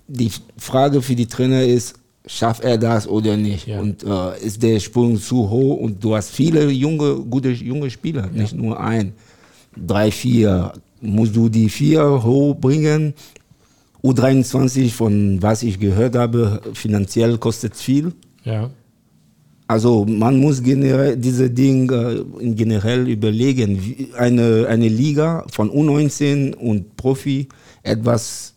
[0.08, 1.94] Die Frage für die Trainer ist,
[2.26, 3.68] schafft er das oder nicht?
[3.68, 3.80] Ja.
[3.80, 5.78] Und äh, ist der Sprung zu hoch?
[5.78, 9.14] Und du hast viele junge, gute junge Spieler, nicht nur ein.
[9.76, 10.74] Drei, vier.
[11.02, 13.14] Musst du die vier hochbringen?
[14.04, 18.14] U23, von was ich gehört habe, finanziell kostet viel.
[18.44, 18.70] Ja.
[19.68, 24.12] Also man muss generell diese Dinge äh, generell überlegen.
[24.18, 27.48] Eine, eine Liga von U19 und Profi
[27.82, 28.54] etwas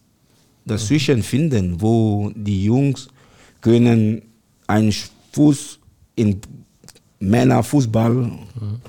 [0.64, 3.08] dazwischen finden, wo die Jungs
[3.66, 4.22] können
[4.68, 4.92] einen
[5.32, 5.78] Fuß
[6.14, 6.40] in
[7.18, 8.30] Männerfußball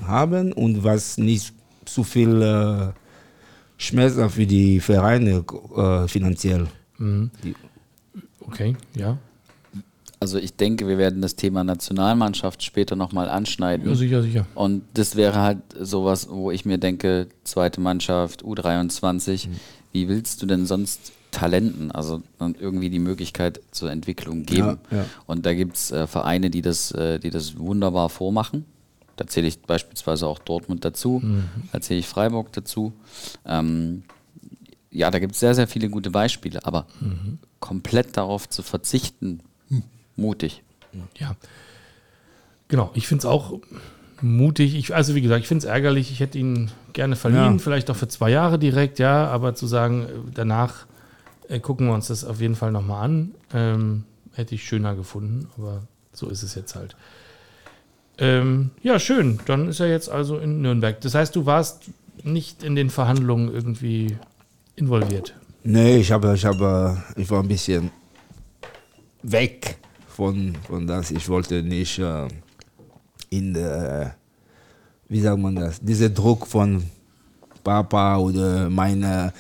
[0.06, 1.54] haben und was nicht
[1.86, 2.92] zu viel äh,
[3.78, 5.44] Schmerz für die Vereine
[5.76, 6.68] äh, finanziell.
[7.00, 7.56] Die-
[8.50, 9.18] Okay, ja.
[10.20, 13.88] Also ich denke, wir werden das Thema Nationalmannschaft später nochmal anschneiden.
[13.90, 14.48] Ja, sicher, sicher.
[14.56, 19.50] Und das wäre halt sowas, wo ich mir denke, zweite Mannschaft, U23,
[19.97, 24.77] wie willst du denn sonst Talenten, also irgendwie die Möglichkeit zur Entwicklung geben?
[24.91, 25.05] Ja, ja.
[25.25, 28.65] Und da gibt es äh, Vereine, die das, äh, die das wunderbar vormachen.
[29.15, 31.23] Da zähle ich beispielsweise auch Dortmund dazu,
[31.71, 32.93] da zähle ich Freiburg dazu.
[33.47, 34.03] Ähm,
[34.91, 36.86] ja, da gibt es sehr, sehr viele gute Beispiele, aber
[37.60, 39.39] komplett darauf zu verzichten,
[40.15, 40.62] mutig.
[41.19, 41.36] Ja.
[42.67, 43.60] Genau, ich finde es auch
[44.21, 44.75] mutig.
[44.75, 46.12] Ich, also wie gesagt, ich finde es ärgerlich.
[46.12, 47.58] Ich hätte ihn gerne verliehen, Ja.
[47.60, 50.86] vielleicht auch für zwei Jahre direkt, ja, aber zu sagen, äh, danach
[51.49, 54.03] äh, gucken wir uns das auf jeden Fall nochmal an, ähm,
[54.34, 56.95] hätte ich schöner gefunden, aber so ist es jetzt halt.
[58.17, 59.39] Ähm, ja, schön.
[59.45, 60.99] Dann ist er jetzt also in Nürnberg.
[61.01, 61.84] Das heißt, du warst
[62.23, 64.17] nicht in den Verhandlungen irgendwie
[64.75, 65.36] involviert.
[65.63, 67.91] Nee, ich habe, ich habe, ich war ein bisschen
[69.21, 69.77] weg
[70.08, 71.12] von, von das.
[71.12, 72.27] Ich wollte nicht äh,
[73.30, 74.16] in der,
[75.10, 76.84] wie sagt man das, dieser Druck von
[77.63, 79.34] Papa oder meine,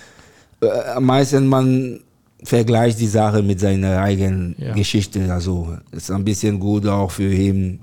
[0.61, 1.99] äh, am meisten man
[2.43, 4.73] vergleicht die Sache mit seiner eigenen Ja.
[4.73, 5.31] Geschichte.
[5.31, 7.79] Also es ist ein bisschen gut auch für ihn,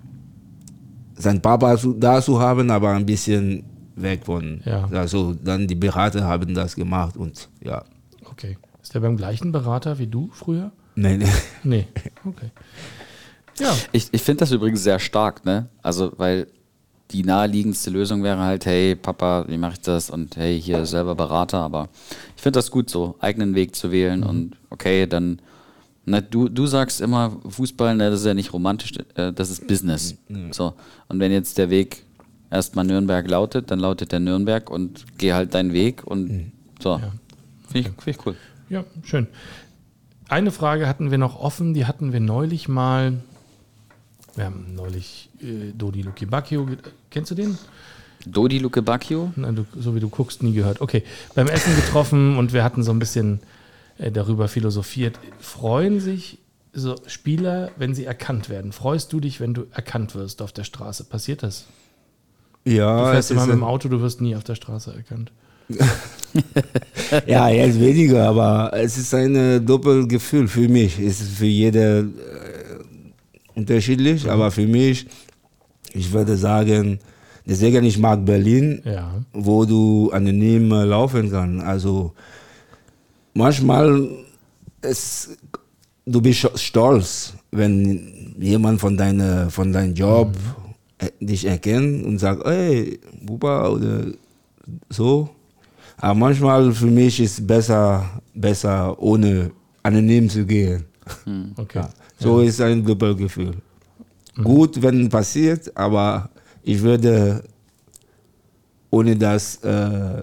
[1.17, 3.65] sein Papa zu, da zu haben, aber ein bisschen
[3.97, 4.87] weg von, Ja.
[4.93, 7.85] also dann die Berater haben das gemacht und ja.
[8.31, 8.57] Okay.
[8.83, 10.71] Ist der beim gleichen Berater wie du früher?
[10.97, 11.19] Nee.
[11.63, 11.87] Nee.
[12.27, 12.51] Okay.
[13.59, 15.69] Ja, Ich, ich finde das übrigens sehr stark, ne?
[15.83, 16.47] Also, weil
[17.11, 20.11] die naheliegendste Lösung wäre halt, hey, Papa, wie mache ich das?
[20.11, 21.89] Und hey, hier selber Berater, aber
[22.37, 25.41] ich finde das gut so, eigenen Weg zu wählen und okay, dann,
[26.07, 29.67] ne, du, du sagst immer, Fußball, ne, das ist ja nicht romantisch, äh, das ist
[29.69, 30.17] Business.
[30.51, 30.75] So.
[31.09, 32.05] Und wenn jetzt der Weg
[32.51, 37.01] erstmal Nürnberg lautet, dann lautet der Nürnberg und geh halt deinen Weg und so.
[37.71, 38.35] Finde ich, find ich cool.
[38.71, 39.27] Ja, schön.
[40.29, 43.13] Eine Frage hatten wir noch offen, die hatten wir neulich mal.
[44.37, 46.67] Wir haben neulich äh, Dodi Luki Bacchio.
[47.11, 47.57] Kennst du den?
[48.27, 49.33] Dodi Luke Bacchio?
[49.37, 50.81] Na, du, so wie du guckst, nie gehört.
[50.81, 51.03] Okay,
[51.35, 53.41] beim Essen getroffen und wir hatten so ein bisschen
[53.99, 55.19] äh, darüber philosophiert.
[55.39, 56.39] Freuen sich
[56.73, 58.73] so Spieler, wenn sie erkannt werden?
[58.73, 61.05] Freust du dich, wenn du erkannt wirst auf der Straße?
[61.05, 61.67] Passiert das?
[62.65, 65.31] Du Ja, fährst es immer mit dem Auto, du wirst nie auf der Straße erkannt.
[67.27, 70.99] ja, jetzt weniger, aber es ist ein äh, Doppelgefühl für mich.
[70.99, 72.09] Es ist für jede
[73.55, 75.07] unterschiedlich, aber für mich,
[75.93, 76.99] ich würde sagen,
[77.47, 79.21] deswegen ich mag Berlin, Ja.
[79.33, 81.65] wo du anonym äh, laufen kannst.
[81.65, 82.13] Also
[83.35, 84.09] manchmal
[84.81, 85.37] es,
[86.07, 90.35] du bist stolz, wenn jemand von deiner von deinem Job
[90.99, 94.05] äh, dich erkennt und sagt, hey, Buba oder
[94.91, 95.29] so.
[95.97, 99.51] Aber manchmal für mich ist besser besser ohne
[99.83, 100.85] anonym zu gehen.
[101.57, 101.79] Okay.
[101.81, 101.89] Ja.
[102.25, 103.55] So ist ein Doppelgefühl.
[104.43, 106.31] Gut, wenn passiert, aber
[106.63, 107.45] ich würde
[108.91, 110.23] ohne das äh,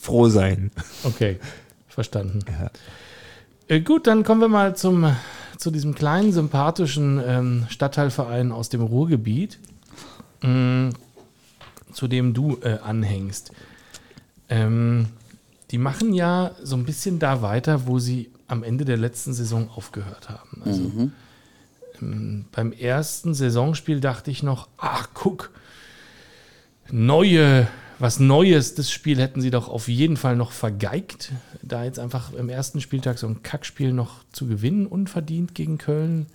[0.00, 0.70] froh sein.
[1.02, 1.38] Okay,
[1.88, 2.40] verstanden.
[3.68, 5.14] Äh, gut, dann kommen wir mal zum,
[5.58, 9.58] zu diesem kleinen, sympathischen ähm, Stadtteilverein aus dem Ruhrgebiet,
[10.42, 10.90] mh,
[11.92, 13.52] zu dem du äh, anhängst.
[14.48, 15.06] Ähm,
[15.70, 19.70] die machen ja so ein bisschen da weiter, wo sie am Ende der letzten Saison
[19.70, 20.62] aufgehört haben.
[20.64, 20.92] Also
[22.02, 25.50] ähm, beim ersten Saisonspiel dachte ich noch, ach guck,
[26.90, 27.66] neue,
[27.98, 31.32] was Neues, das Spiel hätten sie doch auf jeden Fall noch vergeigt.
[31.62, 36.26] Da jetzt einfach im ersten Spieltag so ein Kackspiel noch zu gewinnen, unverdient gegen Köln.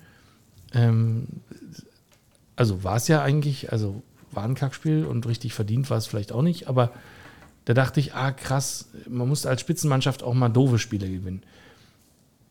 [0.73, 1.27] Ähm,
[2.55, 6.31] also war es ja eigentlich, also war ein Kackspiel und richtig verdient war es vielleicht
[6.31, 6.91] auch nicht, aber
[7.69, 11.43] Da dachte ich, ah krass, man muss als Spitzenmannschaft auch mal doofe Spiele gewinnen.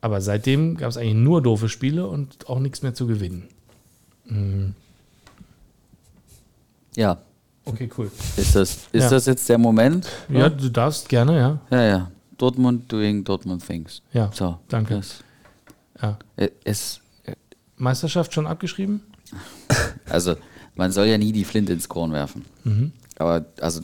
[0.00, 3.48] Aber seitdem gab es eigentlich nur doofe Spiele und auch nichts mehr zu gewinnen.
[6.96, 7.18] Ja.
[7.64, 8.10] Okay, cool.
[8.36, 9.10] Ist das, ist Ja.
[9.10, 10.06] das jetzt der Moment?
[10.28, 11.58] Ja, du darfst gerne, ja.
[11.70, 12.10] Ja, ja.
[12.38, 14.02] Dortmund doing Dortmund things.
[14.12, 14.58] Ja, So.
[14.68, 14.96] danke.
[14.96, 15.24] Das,
[16.00, 16.18] ja.
[16.36, 17.00] äh, es,
[17.76, 19.02] Meisterschaft schon abgeschrieben?
[20.08, 20.36] also,
[20.76, 22.44] man soll ja nie die Flinte ins Korn werfen.
[22.64, 22.92] Mhm.
[23.18, 23.80] Aber, also,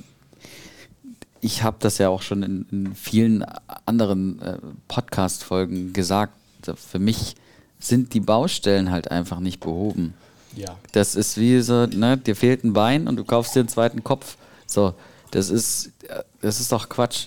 [1.44, 3.44] ich habe das ja auch schon in, in vielen
[3.84, 6.32] anderen äh, Podcast-Folgen gesagt.
[6.74, 7.34] Für mich
[7.78, 10.14] sind die Baustellen halt einfach nicht behoben.
[10.56, 10.78] Ja.
[10.92, 14.02] Das ist wie so, ne, dir fehlt ein Bein und du kaufst dir einen zweiten
[14.02, 14.38] Kopf.
[14.66, 14.94] So,
[15.32, 17.26] das ist, äh, das ist doch Quatsch.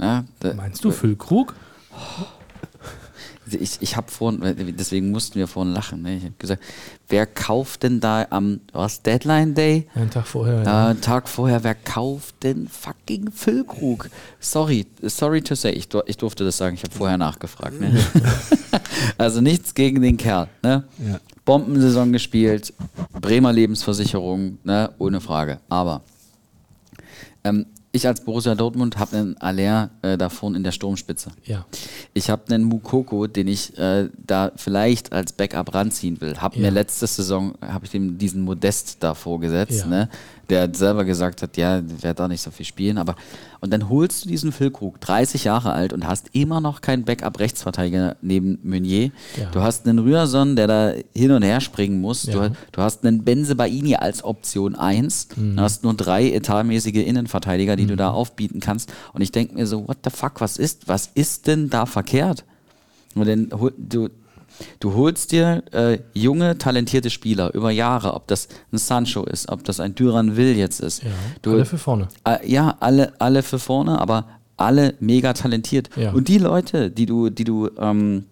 [0.00, 1.56] Ja, da, Meinst du Füllkrug?
[3.54, 6.02] Ich, ich habe vorhin, deswegen mussten wir vorhin lachen.
[6.02, 6.16] Ne?
[6.16, 6.62] Ich habe gesagt,
[7.08, 9.88] wer kauft denn da am, was, Deadline Day?
[9.94, 10.62] Einen Tag vorher.
[10.62, 14.08] Da, einen Tag vorher, wer kauft denn fucking Füllkrug?
[14.40, 17.80] Sorry, sorry to say, ich, ich durfte das sagen, ich habe vorher nachgefragt.
[17.80, 17.98] Ne?
[19.18, 20.48] also nichts gegen den Kerl.
[20.62, 20.84] Ne?
[20.98, 21.20] Ja.
[21.44, 22.74] Bombensaison gespielt,
[23.20, 24.90] Bremer Lebensversicherung, ne?
[24.98, 25.60] ohne Frage.
[25.68, 26.02] Aber
[27.44, 31.30] ähm, ich als Borussia Dortmund habe einen Aller äh, da vorne in der Sturmspitze.
[31.44, 31.64] Ja.
[32.14, 36.36] Ich habe einen Mukoko, den ich äh, da vielleicht als Backup ranziehen will.
[36.38, 36.62] Hab Ja.
[36.62, 39.86] mir letzte Saison, habe ich dem diesen Modest da vorgesetzt, Ja.
[39.86, 40.08] ne?
[40.50, 43.16] der selber gesagt hat, ja, wird da nicht so viel spielen, aber
[43.60, 48.16] und dann holst du diesen Füllkrug, 30 Jahre alt und hast immer noch keinen Backup-Rechtsverteidiger
[48.22, 49.10] neben Meunier.
[49.36, 49.50] Ja.
[49.52, 52.24] Du hast einen Rührson, der da hin und her springen muss.
[52.24, 52.48] Ja.
[52.48, 55.28] Du, du hast einen Benze Baini als Option 1.
[55.36, 55.56] Mhm.
[55.56, 58.92] Du hast nur drei etatmäßige Innenverteidiger, die du da aufbieten kannst.
[59.14, 62.44] Und ich denke mir so, what the fuck, was ist, was ist denn da verkehrt?
[63.14, 64.08] Und dann du,
[64.80, 69.64] du holst dir äh, junge, talentierte Spieler über Jahre, ob das ein Sancho ist, ob
[69.64, 71.02] das ein Duran Will jetzt ist.
[71.02, 71.10] Ja.
[71.42, 72.08] Du, Alle für vorne.
[72.24, 75.90] äh, ja, alle, alle für vorne, aber alle mega talentiert.
[75.96, 76.12] Ja.
[76.12, 78.24] Und die Leute, die du, die du, ähm,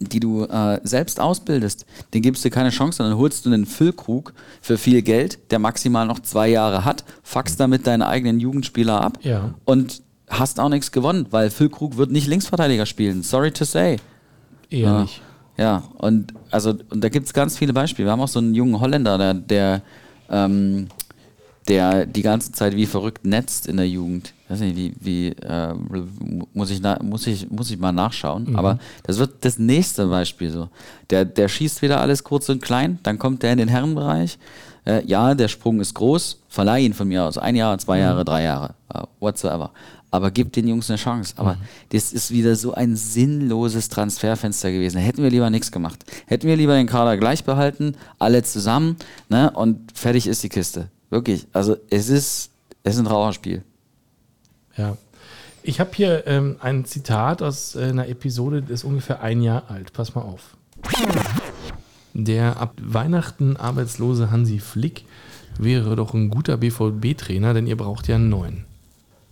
[0.00, 1.84] die du äh, selbst ausbildest,
[2.14, 6.06] denen gibst du keine Chance, sondern holst du einen Füllkrug für viel Geld, der maximal
[6.06, 9.54] noch zwei Jahre hat, fuckst damit deine eigenen Jugendspieler ab Ja.
[9.64, 13.22] und hast auch nichts gewonnen, weil Füllkrug wird nicht Linksverteidiger spielen.
[13.22, 13.96] Sorry to say.
[14.70, 15.02] Eher Ja.
[15.02, 15.22] nicht.
[15.56, 18.06] Ja, und also und da gibt es ganz viele Beispiele.
[18.06, 19.82] Wir haben auch so einen jungen Holländer, der, der,
[20.30, 20.86] ähm,
[21.66, 24.32] der die ganze Zeit wie verrückt netzt in der Jugend.
[24.48, 25.74] Ich weiß nicht, wie, wie äh,
[26.54, 28.56] muss, ich muss, ich, muss ich mal nachschauen.
[28.56, 30.70] Aber das wird das nächste Beispiel so.
[31.10, 34.38] Der, der schießt wieder alles kurz und klein, dann kommt der in den Herrenbereich.
[34.86, 37.36] Äh, ja, der Sprung ist groß, verleih ihn von mir aus.
[37.36, 39.70] Ein Jahr, zwei Jahre, drei Jahre, uh, whatsoever.
[40.10, 41.34] Aber gib den Jungs eine Chance.
[41.36, 41.58] Aber
[41.90, 44.98] das ist wieder so ein sinnloses Transferfenster gewesen.
[44.98, 46.02] Hätten wir lieber nichts gemacht.
[46.24, 48.96] Hätten wir lieber den Kader gleich behalten, alle zusammen,
[49.28, 49.50] ne?
[49.50, 50.88] Und fertig ist die Kiste.
[51.10, 51.46] Wirklich.
[51.52, 52.50] Also es ist,
[52.82, 53.62] es ist ein Trauerspiel.
[54.78, 54.96] Ja.
[55.62, 59.64] Ich habe hier ähm, ein Zitat aus äh, einer Episode, das ist ungefähr ein Jahr
[59.68, 59.92] alt.
[59.92, 60.56] Pass mal auf.
[62.14, 65.04] Der ab Weihnachten arbeitslose Hansi Flick
[65.58, 68.64] wäre doch ein guter BVB-Trainer, denn ihr braucht ja einen neuen.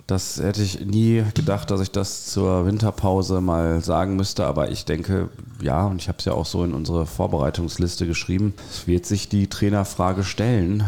[0.06, 4.84] Das hätte ich nie gedacht, dass ich das zur Winterpause mal sagen müsste, aber ich
[4.84, 5.30] denke,
[5.60, 9.28] ja, und ich habe es ja auch so in unsere Vorbereitungsliste geschrieben, es wird sich
[9.28, 10.84] die Trainerfrage stellen.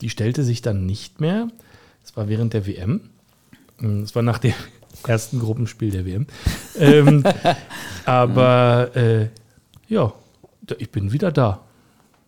[0.00, 1.48] Die stellte sich dann nicht mehr.
[2.02, 3.00] Es war während der WM.
[3.78, 4.54] Es war nach dem
[5.06, 6.26] ersten Gruppenspiel der WM.
[6.78, 7.24] Ähm,
[8.04, 9.28] aber äh,
[9.88, 10.12] ja,
[10.78, 11.60] ich bin wieder da.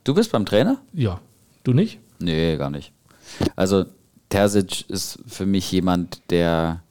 [0.04, 0.78] Du bist beim Trainer?
[0.92, 1.20] Ja,
[1.64, 1.98] du nicht?
[2.18, 2.92] Nee, gar nicht.
[3.56, 3.86] Also
[4.28, 6.82] Terzic ist für mich jemand, der,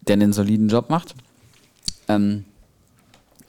[0.00, 1.14] der einen soliden Job macht.
[2.08, 2.44] Ähm,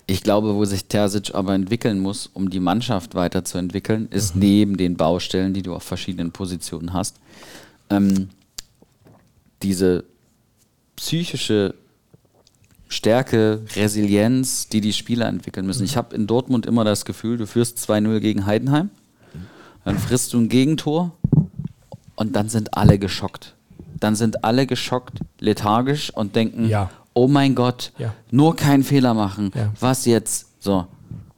[0.07, 4.97] ich glaube, wo sich Terzic aber entwickeln muss, um die Mannschaft weiterzuentwickeln, ist neben den
[4.97, 7.17] Baustellen, die du auf verschiedenen Positionen hast,
[7.91, 8.29] ähm,
[9.63, 10.03] diese
[10.95, 11.75] psychische
[12.87, 15.83] Stärke, Resilienz, die die Spieler entwickeln müssen.
[15.83, 18.89] Ich habe in Dortmund immer das Gefühl, du führst 2-0 gegen Heidenheim,
[19.85, 21.11] dann frisst du ein Gegentor
[22.15, 23.55] und dann sind alle geschockt.
[23.99, 26.89] Dann sind alle geschockt, lethargisch und denken, Ja.
[27.13, 28.13] oh mein Gott, Ja.
[28.31, 29.51] nur keinen Fehler machen.
[29.55, 29.71] Ja.
[29.79, 30.47] Was jetzt?
[30.59, 30.87] So.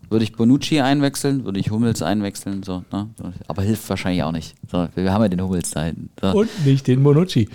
[0.10, 3.08] Würde ich Bonucci einwechseln, würde ich Hummels einwechseln, so, ne?
[3.48, 4.56] aber hilft wahrscheinlich auch nicht.
[4.70, 6.10] So, wir haben ja den Hummels da hinten.
[6.20, 6.28] So.
[6.32, 7.48] Und nicht den Bonucci,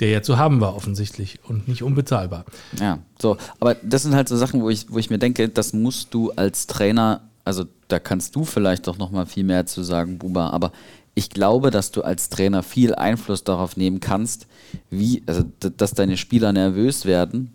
[0.00, 2.44] der ja zu haben war offensichtlich und nicht unbezahlbar.
[2.78, 3.36] Ja, so.
[3.60, 6.32] Aber das sind halt so Sachen, wo ich, wo ich mir denke, das musst du
[6.32, 10.50] als Trainer, also da kannst du vielleicht doch noch mal viel mehr zu sagen, Buba,
[10.50, 10.72] aber
[11.14, 14.46] ich glaube, dass du als Trainer viel Einfluss darauf nehmen kannst,
[14.90, 17.52] wie, also dass deine Spieler nervös werden,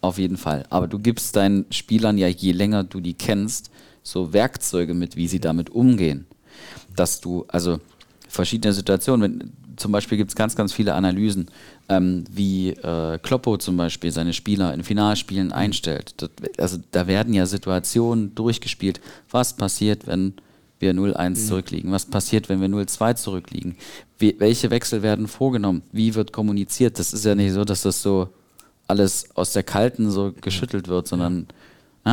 [0.00, 0.64] auf jeden Fall.
[0.70, 3.70] Aber du gibst deinen Spielern ja, je länger du die kennst,
[4.02, 6.26] so Werkzeuge mit, wie sie damit umgehen.
[6.94, 7.78] Dass du, also
[8.28, 11.50] verschiedene Situationen, wenn zum Beispiel gibt es ganz, ganz viele Analysen,
[11.88, 16.14] ähm, wie äh, Kloppo zum Beispiel seine Spieler in Finalspielen einstellt.
[16.18, 19.00] Das, also da werden ja Situationen durchgespielt.
[19.30, 20.34] Was passiert, wenn
[20.80, 21.92] wir 0-1 zurückliegen?
[21.92, 23.76] Was passiert, wenn wir 0-2 zurückliegen?
[24.18, 25.82] Wie, welche Wechsel werden vorgenommen?
[25.92, 26.98] Wie wird kommuniziert?
[26.98, 28.28] Das ist ja nicht so, dass das so
[28.86, 31.54] alles aus der Kalten so geschüttelt wird, sondern ja,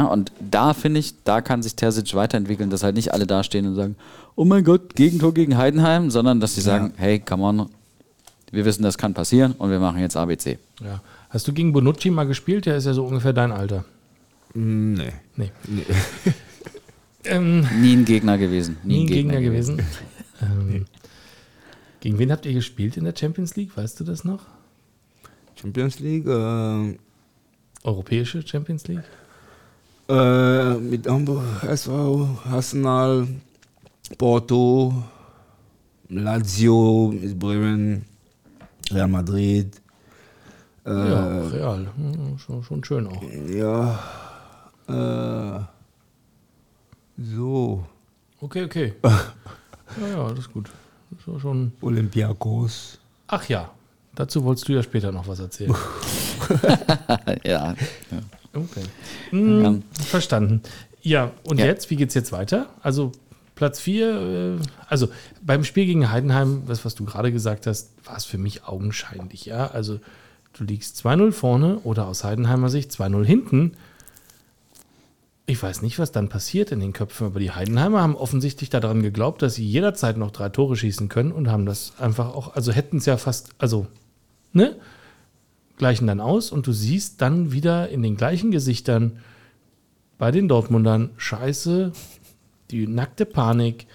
[0.04, 3.76] und da finde ich, da kann sich Terzic weiterentwickeln, dass halt nicht alle dastehen und
[3.76, 3.96] sagen,
[4.36, 7.70] oh mein Gott, Gegentor gegen Heidenheim, sondern dass sie sagen, hey, come on,
[8.52, 10.58] wir wissen, das kann passieren und wir machen jetzt ABC.
[10.84, 11.02] Ja.
[11.30, 12.66] Hast du gegen Bonucci mal gespielt?
[12.66, 13.86] Der ist ja so ungefähr dein Alter.
[14.54, 15.12] Nee.
[15.36, 15.52] Nee.
[17.26, 18.78] ähm, Nie ein Gegner gewesen.
[18.84, 19.82] nie ein Gegner, gewesen.
[20.41, 20.86] ähm,
[22.00, 23.76] Gegen wen habt ihr gespielt in der Champions League?
[23.76, 24.41] Weißt du das noch?
[25.60, 26.98] Champions League, äh,
[27.84, 29.04] Europäische Champions League?
[30.08, 33.28] Äh, mit Hamburg, SV, Arsenal,
[34.18, 34.93] Porto,
[36.10, 38.06] Lazio, mit Bremen,
[38.91, 39.82] Real Madrid.
[40.86, 41.88] Äh, ja, real.
[41.95, 43.22] Hm, Schon, schon schön auch.
[43.49, 43.99] Ja,
[44.88, 45.64] äh,
[47.18, 47.84] so,
[48.41, 48.93] Okay, okay.
[49.03, 50.70] ja, ja, das ist gut.
[51.10, 51.72] Das war schon.
[51.82, 52.99] Olympiakos.
[53.28, 53.72] Ach ja,
[54.14, 55.74] dazu wolltest du ja später noch was erzählen.
[57.43, 57.74] ja.
[58.56, 58.84] Okay.
[59.32, 59.76] Hm, Ja.
[60.06, 60.62] Verstanden.
[61.01, 61.66] Ja, und Ja.
[61.66, 62.68] jetzt, wie geht's jetzt weiter?
[62.82, 63.12] Also
[63.56, 65.10] Platz 4, äh, also
[65.41, 69.45] beim Spiel gegen Heidenheim, das, was du gerade gesagt hast, war es für mich augenscheinlich,
[69.45, 69.68] ja.
[69.68, 69.99] Also
[70.53, 73.74] du liegst 2-0 vorne oder aus Heidenheimer Sicht 2-0 hinten.
[75.47, 79.03] Ich weiß nicht, was dann passiert in den Köpfen, aber die Heidenheimer haben offensichtlich daran
[79.03, 82.72] geglaubt, dass sie jederzeit noch drei Tore schießen können und haben das einfach auch, also
[82.72, 83.86] hätten es ja fast, also,
[84.53, 84.76] ne?
[85.78, 89.19] Gleichen dann aus und du siehst dann wieder in den gleichen Gesichtern
[90.17, 91.91] bei den Dortmundern Scheiße,
[92.71, 93.88] die nackte Panik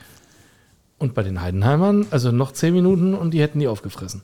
[0.99, 4.23] und bei den Heidenheimern, also noch zehn Minuten und die hätten die aufgefressen.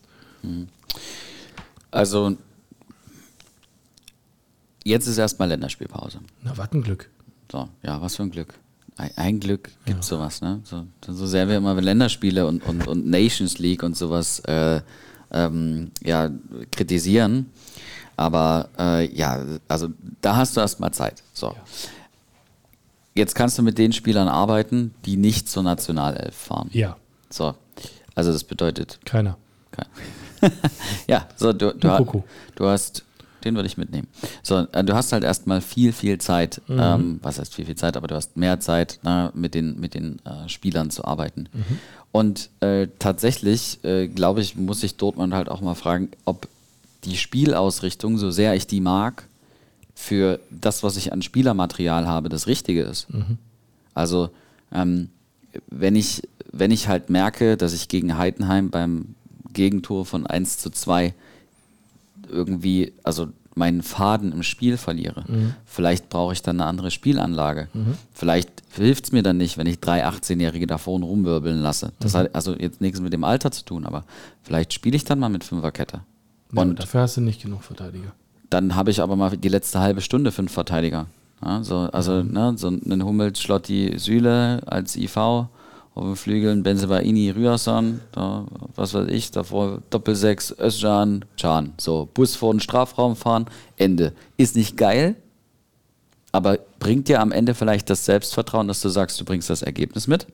[1.90, 2.36] Also
[4.84, 6.20] jetzt ist erstmal Länderspielpause.
[6.42, 7.10] Na, was ein Glück.
[7.50, 8.54] So, ja, was für ein Glück.
[8.96, 10.60] Ein, Glück gibt es sowas, ne?
[10.64, 14.80] So, so sehr wir immer Länderspiele und, und, und Nations League und sowas äh,
[15.32, 16.30] ähm, ja,
[16.70, 17.50] kritisieren.
[18.16, 19.88] Aber äh, ja, also
[20.22, 21.22] da hast du erstmal Zeit.
[21.34, 21.54] So.
[23.14, 26.68] Jetzt kannst du mit den Spielern arbeiten, die nicht zur Nationalelf fahren.
[26.72, 26.96] Ja,
[27.30, 27.54] So.
[28.14, 29.36] Also das bedeutet, keiner.
[29.70, 29.86] kein-
[31.06, 31.88] ja, so du, du,
[32.54, 33.04] du hast,
[33.44, 34.08] den würde ich mitnehmen.
[34.42, 37.96] So, äh, du hast halt erstmal viel, viel Zeit, ähm, was heißt viel, viel Zeit,
[37.96, 41.48] aber du hast mehr Zeit, na, mit den, mit den äh, Spielern zu arbeiten.
[42.12, 46.48] Und äh, tatsächlich, äh, glaube ich, muss ich Dortmund halt auch mal fragen, ob
[47.04, 49.24] die Spielausrichtung, so sehr ich die mag,
[49.94, 53.06] für das, was ich an Spielermaterial habe, das Richtige ist.
[53.94, 54.30] Also,
[54.72, 55.08] ähm,
[55.68, 56.22] wenn ich,
[56.52, 59.14] wenn ich halt merke, dass ich gegen Heidenheim beim
[59.52, 61.14] Gegentor von 1 zu 2
[62.30, 65.24] irgendwie, also meinen Faden im Spiel verliere.
[65.64, 67.68] Vielleicht brauche ich dann eine andere Spielanlage.
[68.12, 71.92] Vielleicht hilft es mir dann nicht, wenn ich drei 18-Jährige da vorne rumwirbeln lasse.
[72.00, 74.04] Das hat also jetzt nichts mit dem Alter zu tun, aber
[74.42, 76.00] vielleicht spiele ich dann mal mit Fünferkette.
[76.52, 78.12] Ja, Und dafür hast du nicht genug Verteidiger.
[78.50, 81.06] dann habe ich aber mal die letzte halbe Stunde fünf Verteidiger.
[81.44, 85.16] Ja, so, also ne, so einen Hummels, Schlotti, Süle als IV,
[85.96, 88.44] auf den Flügeln Benzebaini, Rührson, da,
[88.74, 91.72] was weiß ich, davor Doppelsechs, Özcan, Can.
[91.78, 93.46] So, Bus vor den Strafraum fahren,
[93.78, 94.12] Ende.
[94.36, 95.16] Ist nicht geil,
[96.32, 100.06] aber bringt dir am Ende vielleicht das Selbstvertrauen, dass du sagst, du bringst das Ergebnis
[100.06, 100.26] mit.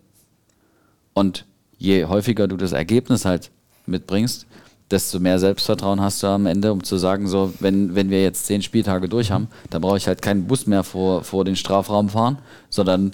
[1.15, 1.47] Und
[1.79, 3.53] je häufiger du das Ergebnis halt
[3.87, 4.47] mitbringst,
[4.91, 8.47] desto mehr Selbstvertrauen hast du am Ende, um zu sagen, so, wenn, wenn wir jetzt
[8.47, 12.09] zehn Spieltage durch haben, dann brauche ich halt keinen Bus mehr vor, vor den Strafraum
[12.09, 12.39] fahren,
[12.69, 13.13] sondern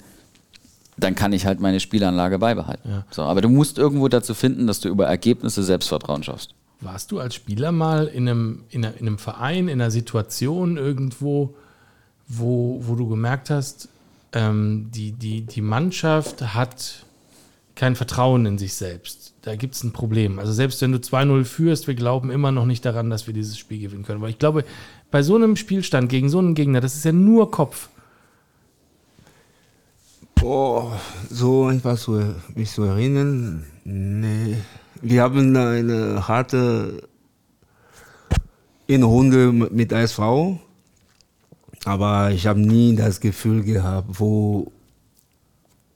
[1.03, 2.89] dann kann ich halt meine Spielanlage beibehalten.
[2.89, 3.05] Ja.
[3.11, 6.53] So, aber du musst irgendwo dazu finden, dass du über Ergebnisse Selbstvertrauen schaffst.
[6.81, 10.77] Warst du als Spieler mal in einem, in einer, in einem Verein, in einer Situation
[10.77, 11.55] irgendwo,
[12.27, 13.89] wo, wo du gemerkt hast,
[14.31, 17.05] ähm, die, die, die Mannschaft hat
[17.75, 19.33] kein Vertrauen in sich selbst.
[19.41, 20.37] Da gibt es ein Problem.
[20.37, 23.57] Also selbst wenn du 2-0 führst, wir glauben immer noch nicht daran, dass wir dieses
[23.57, 24.21] Spiel gewinnen können.
[24.21, 24.65] Weil ich glaube,
[25.11, 27.89] bei so einem Spielstand gegen so einen Gegner, das ist ja nur Kopf.
[30.39, 34.55] Boah, so etwas zu, mich zu erinnern, nee.
[35.01, 37.03] Wir haben eine harte
[38.89, 40.19] Runde mit ASV,
[41.85, 44.71] aber ich habe nie das Gefühl gehabt, wo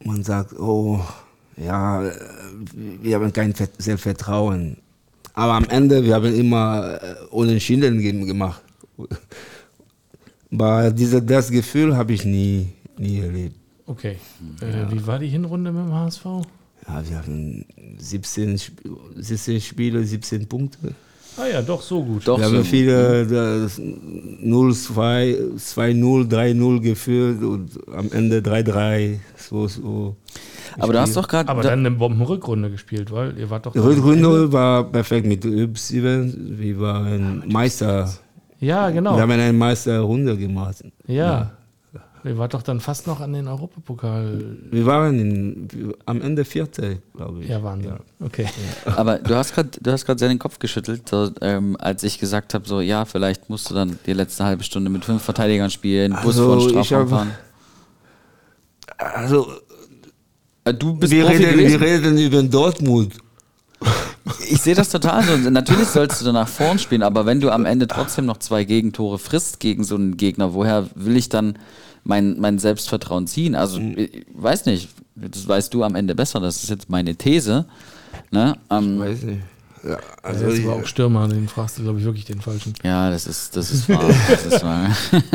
[0.03, 0.99] man sagt, oh,
[1.57, 2.03] ja,
[2.75, 4.77] wir haben kein Ver- Selbstvertrauen.
[5.33, 8.61] Aber am Ende, wir haben immer äh, Unentschieden ge- gemacht.
[10.51, 12.67] Aber diese, das Gefühl habe ich nie,
[12.99, 13.55] nie erlebt.
[13.85, 14.17] Okay.
[14.61, 16.25] Äh, wie war die Hinrunde mit dem HSV?
[16.87, 17.65] Ja, wir hatten
[17.97, 18.79] 17, Sp-
[19.15, 20.93] 17 Spiele, 17 Punkte.
[21.37, 22.27] Ah ja, doch, so gut.
[22.27, 29.19] Doch, Wir so haben viele das 0-2, 2-0, 3-0 geführt und am Ende 3-3.
[29.37, 30.15] So, so.
[30.77, 31.49] Aber du hast doch gerade.
[31.49, 33.73] Aber dann eine Bombenrückrunde gespielt, weil ihr wart doch.
[33.73, 36.57] Die Rückrunde war perfekt mit Üb7.
[36.59, 38.13] Wir waren Meister.
[38.59, 39.15] Ja, genau.
[39.15, 40.83] Wir haben eine Meisterrunde gemacht.
[41.07, 41.51] Ja.
[42.25, 44.57] Ihr wart doch dann fast noch an den Europapokal.
[44.71, 47.49] Wir waren in, am Ende Vierte, glaube ich.
[47.49, 47.95] Ja, Wahnsinn.
[48.21, 48.47] Okay.
[48.95, 52.19] Aber du hast gerade, du hast gerade sehr den Kopf geschüttelt, so, ähm, als ich
[52.19, 55.69] gesagt habe, so ja, vielleicht musst du dann die letzte halbe Stunde mit fünf Verteidigern
[55.69, 57.31] spielen, Bus Also, vor den ich Strafraum hab- fahren.
[58.97, 59.47] Also,
[60.65, 63.15] Äh, Du bist wir reden, wir reden über Dortmund.
[64.49, 65.49] Ich sehe das total so.
[65.49, 69.19] Natürlich sollst du danach vorn spielen, aber wenn du am Ende trotzdem noch zwei Gegentore
[69.19, 71.57] frisst gegen so einen Gegner, woher will ich dann
[72.03, 73.55] mein, mein Selbstvertrauen ziehen?
[73.55, 77.65] Also, ich weiß nicht, das weißt du am Ende besser, das ist jetzt meine These.
[78.31, 78.55] Ne?
[78.69, 79.41] Ähm, Weiß nicht.
[79.83, 82.73] Ja, Also das ich, war auch Stürmer, den fragst du, glaube ich, wirklich den falschen.
[82.83, 84.03] ja, das ist, das ist wahr.
[84.29, 84.89] Das ist wahr.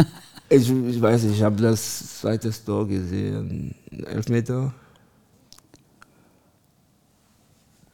[0.49, 3.75] ich, ich weiß nicht, ich habe das zweite Tor gesehen.
[4.07, 4.73] Elfmeter.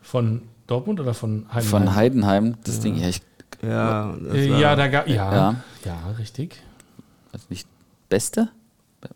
[0.01, 1.70] Von Dortmund oder von Heidenheim?
[1.70, 3.20] Von Heidenheim, das Ding, ja, ich
[3.62, 5.55] Ja, das Äh, war, ja, da gab ja, Ja.
[5.85, 6.62] ja, richtig.
[7.33, 7.66] weiß nicht,
[8.09, 8.49] Beste?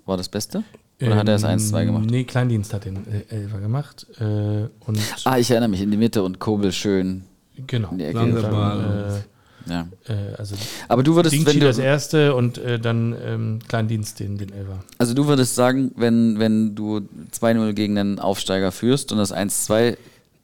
[0.06, 0.62] War das Beste?
[1.00, 2.10] Oder hat er das 1-2 gemacht?
[2.10, 4.06] Nee, Kleindienst hat den äh, Elfer gemacht.
[4.18, 7.22] Äh, und Ah, ich erinnere mich, in die Mitte und Kobel schön.
[7.66, 7.90] genau.
[7.92, 8.18] in die Ecke.
[8.18, 9.22] Dann.
[9.68, 9.86] Ja.
[10.08, 10.54] äh, äh, also
[10.88, 14.50] Aber du würdest, wenn Dingchi du, das erste und äh, dann ähm, Kleindienst den, den
[14.52, 14.78] Elfer.
[14.96, 17.02] also du würdest sagen, wenn, wenn du
[17.38, 19.96] 2-0 gegen einen Aufsteiger führst und das 1-2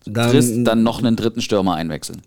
[0.05, 2.20] Dann- triffst, dann noch einen dritten Stürmer einwechseln.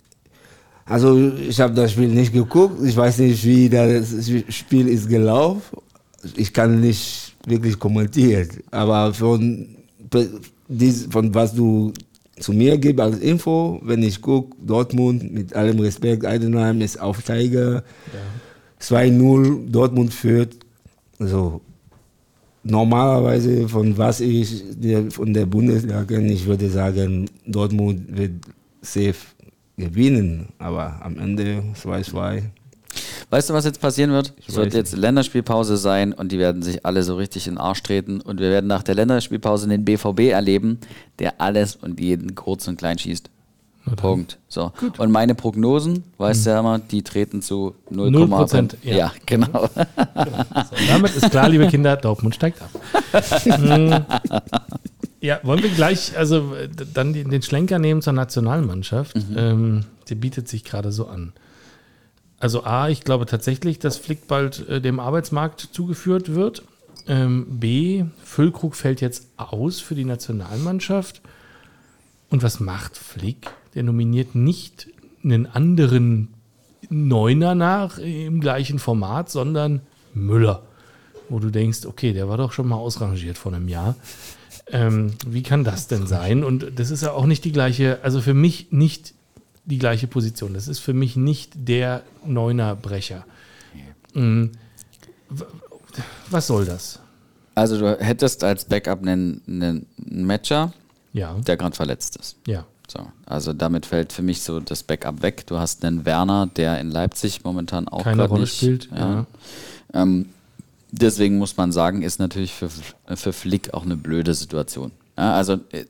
[0.85, 2.81] Also ich habe das Spiel nicht geguckt.
[2.83, 4.15] Ich weiß nicht, wie das
[4.49, 5.77] Spiel ist gelaufen.
[6.35, 8.49] Ich kann nicht wirklich kommentieren.
[8.71, 9.67] Aber von,
[11.09, 11.93] von was du
[12.39, 17.83] zu mir gibst als Info, wenn ich gucke, Dortmund mit allem Respekt, Heidenheim ist Aufsteiger,
[18.81, 20.55] 2-0, Dortmund führt.
[21.19, 21.61] Also
[22.63, 24.63] normalerweise von was ich
[25.09, 28.33] von der Bundesliga kenne, ich würde sagen, Dortmund wird
[28.81, 29.15] safe
[29.77, 32.43] gewinnen, aber am Ende 2-2.
[33.29, 34.33] Weißt du, was jetzt passieren wird?
[34.47, 37.83] Es wird jetzt Länderspielpause sein und die werden sich alle so richtig in den Arsch
[37.83, 40.79] treten und wir werden nach der Länderspielpause den BVB erleben,
[41.19, 43.29] der alles und jeden kurz und klein schießt.
[43.95, 44.37] Punkt.
[44.49, 44.71] So.
[44.97, 48.95] Und meine Prognosen, weißt du ja immer, die treten zu 0, 0%, ja.
[48.95, 49.11] ja.
[49.25, 49.69] genau.
[50.69, 52.69] So, damit ist klar, liebe Kinder, Dortmund steigt ab.
[53.43, 54.03] Hm.
[55.21, 56.53] ja, wollen wir gleich, also
[56.93, 59.15] dann den, Schlenker nehmen zur Nationalmannschaft.
[59.35, 61.33] Ähm, der bietet sich gerade so an.
[62.39, 66.63] Also A, ich glaube tatsächlich, dass Flick bald äh, dem Arbeitsmarkt zugeführt wird.
[67.07, 71.21] Ähm, B, Füllkrug fällt jetzt aus für die Nationalmannschaft.
[72.29, 73.49] Und was macht Flick?
[73.73, 74.87] Der nominiert nicht
[75.23, 76.33] einen anderen
[76.89, 79.81] Neuner nach im gleichen Format, sondern
[80.13, 80.63] Müller.
[81.29, 83.95] Wo du denkst, okay, der war doch schon mal ausrangiert vor einem Jahr.
[84.69, 86.43] Ähm, wie kann das denn sein?
[86.43, 89.13] Und das ist ja auch nicht die gleiche, also für mich nicht
[89.67, 90.53] die gleiche Position.
[90.55, 93.25] Das ist für mich nicht der Neunerbrecher.
[94.15, 94.51] Mhm.
[96.29, 96.99] Was soll das?
[97.53, 100.73] Also du hättest als Backup einen, einen Matcher,
[101.13, 102.37] Ja, der gerade verletzt ist.
[102.47, 102.65] ja.
[102.89, 105.45] So, also damit fällt für mich so das Backup weg.
[105.47, 109.25] Du hast einen Werner, der in Leipzig momentan auch Keine Rolle nicht, spielt, Ja.
[109.93, 110.29] Ähm,
[110.93, 112.69] deswegen muss man sagen, ist natürlich für,
[113.13, 114.93] für Flick auch eine blöde Situation.
[115.17, 115.83] Ja, also äh,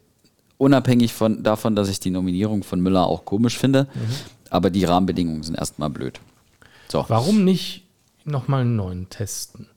[0.58, 4.00] unabhängig von, davon, dass ich die Nominierung von Müller auch komisch finde, Mhm.
[4.50, 6.20] aber die Rahmenbedingungen sind erstmal blöd.
[6.90, 7.06] So.
[7.08, 7.84] Warum nicht
[8.26, 9.68] nochmal einen neuen testen?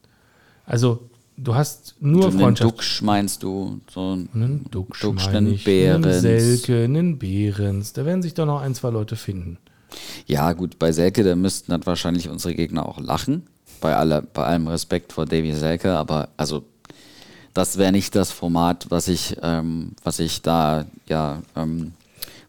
[0.66, 2.70] Also, du hast nur einen Freundschaft.
[2.70, 3.80] Duxch meinst du?
[3.92, 6.20] So Einen Duxch, Duxch, einen ich, einen Behrens.
[6.20, 7.92] Selke, einen Behrens.
[7.92, 9.58] Da werden sich doch noch ein, zwei Leute finden.
[10.26, 13.46] Ja, gut, bei Selke, da müssten dann wahrscheinlich unsere Gegner auch lachen.
[13.80, 16.62] Bei, aller, bei allem Respekt vor Davy Selke, aber also
[17.55, 21.92] das wäre nicht das Format, was ich, ähm, was ich da ja, ähm,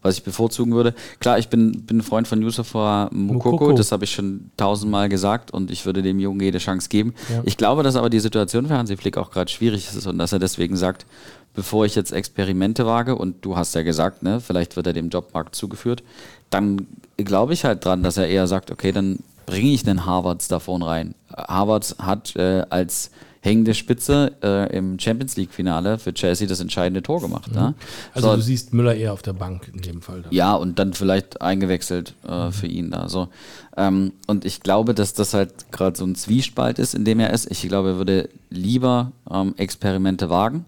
[0.02, 0.94] was ich bevorzugen würde.
[1.20, 3.72] Klar, ich bin, bin ein Freund von Yusufa Mukoko, Mukoko.
[3.72, 7.14] das habe ich schon tausendmal gesagt und ich würde dem Jungen jede Chance geben.
[7.30, 7.42] Ja.
[7.44, 10.32] Ich glaube, dass aber die Situation für Hansi Flick auch gerade schwierig ist und dass
[10.32, 11.06] er deswegen sagt,
[11.54, 15.08] bevor ich jetzt Experimente wage, und du hast ja gesagt, ne, vielleicht wird er dem
[15.08, 16.02] Jobmarkt zugeführt,
[16.50, 16.86] dann
[17.16, 20.58] glaube ich halt dran, dass er eher sagt, okay, dann bringe ich den Harvards da
[20.58, 21.14] vorne rein.
[21.36, 23.10] Harvards hat äh, als
[23.44, 27.52] hängende Spitze äh, im Champions League-Finale für Chelsea das entscheidende Tor gemacht.
[27.52, 27.74] Ne?
[28.14, 30.22] Also So, du siehst Müller eher auf der Bank in dem Fall.
[30.22, 30.32] Dann.
[30.32, 33.08] ja, und dann vielleicht eingewechselt äh, für ihn da.
[33.08, 33.28] So.
[33.76, 37.30] Ähm, und ich glaube, dass das halt gerade so ein Zwiespalt ist, in dem er
[37.30, 37.50] ist.
[37.50, 40.64] Ich glaube, er würde lieber ähm, Experimente wagen,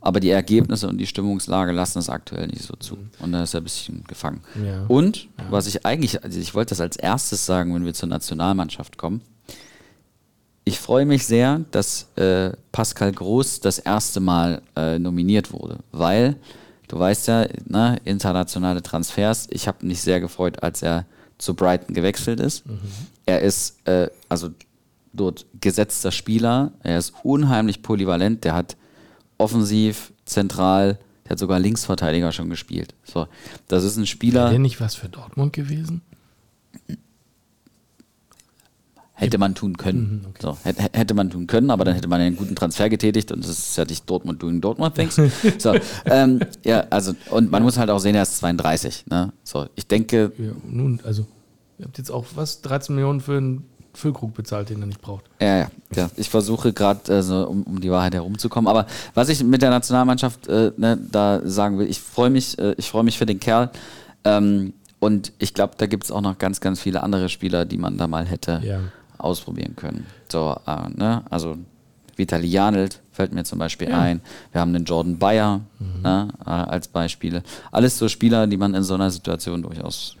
[0.00, 2.98] aber die Ergebnisse und die Stimmungslage lassen es aktuell nicht so zu.
[3.20, 4.40] Und da ist er ein bisschen gefangen.
[4.64, 4.84] Ja.
[4.88, 8.98] Und was ich eigentlich, also ich wollte das als erstes sagen, wenn wir zur Nationalmannschaft
[8.98, 9.20] kommen.
[10.68, 16.34] Ich freue mich sehr, dass äh, Pascal Groß das erste Mal äh, nominiert wurde, weil
[16.88, 21.06] du weißt ja, ne, internationale Transfers, ich habe mich sehr gefreut, als er
[21.38, 22.64] zu Brighton gewechselt ist.
[23.26, 24.50] Er ist äh, also
[25.12, 28.76] dort gesetzter Spieler, er ist unheimlich polyvalent, der hat
[29.38, 32.92] offensiv, zentral, der hat sogar Linksverteidiger schon gespielt.
[33.04, 33.28] So,
[33.68, 34.40] das ist ein Spieler.
[34.40, 36.02] Wäre der nicht was für Dortmund gewesen?
[39.18, 40.26] Hätte man tun können.
[40.40, 43.42] so, hätte, hätte man tun können, aber dann hätte man einen guten Transfer getätigt und
[43.42, 45.18] das ist ja nicht Dortmund doing Dortmund things.
[45.58, 49.06] so, ähm, ja, also, und man muss halt auch sehen, er ist 32.
[49.06, 49.32] Ne?
[49.42, 51.24] So, ich denke, Ja, nun, also,
[51.78, 53.64] ihr habt jetzt auch was, 13 Millionen für einen
[53.94, 55.24] Füllkrug bezahlt, den er nicht braucht.
[55.40, 58.68] ja, ja, ja ich versuche gerade, also, um, um die Wahrheit herumzukommen.
[58.68, 62.74] Aber was ich mit der Nationalmannschaft äh, ne, da sagen will, ich freue mich, äh,
[62.76, 63.70] ich freue mich für den Kerl.
[64.24, 67.78] Ähm, und ich glaube, da gibt es auch noch ganz, ganz viele andere Spieler, die
[67.78, 68.80] man da mal hätte Ja.
[69.18, 70.06] Ausprobieren können.
[70.28, 71.22] So, äh, ne?
[71.30, 71.56] Also
[72.16, 74.20] Vitali Janelt fällt mir zum Beispiel ein.
[74.52, 75.60] Wir haben den Jordan Bayer
[76.02, 76.28] ne?
[76.44, 77.42] äh, als Beispiele.
[77.70, 80.16] Alles so Spieler, die man in so einer Situation durchaus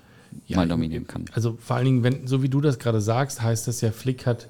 [0.48, 1.24] mal nominieren kann.
[1.32, 4.26] Also vor allen Dingen, wenn, so wie du das gerade sagst, heißt das ja, Flick
[4.26, 4.48] hat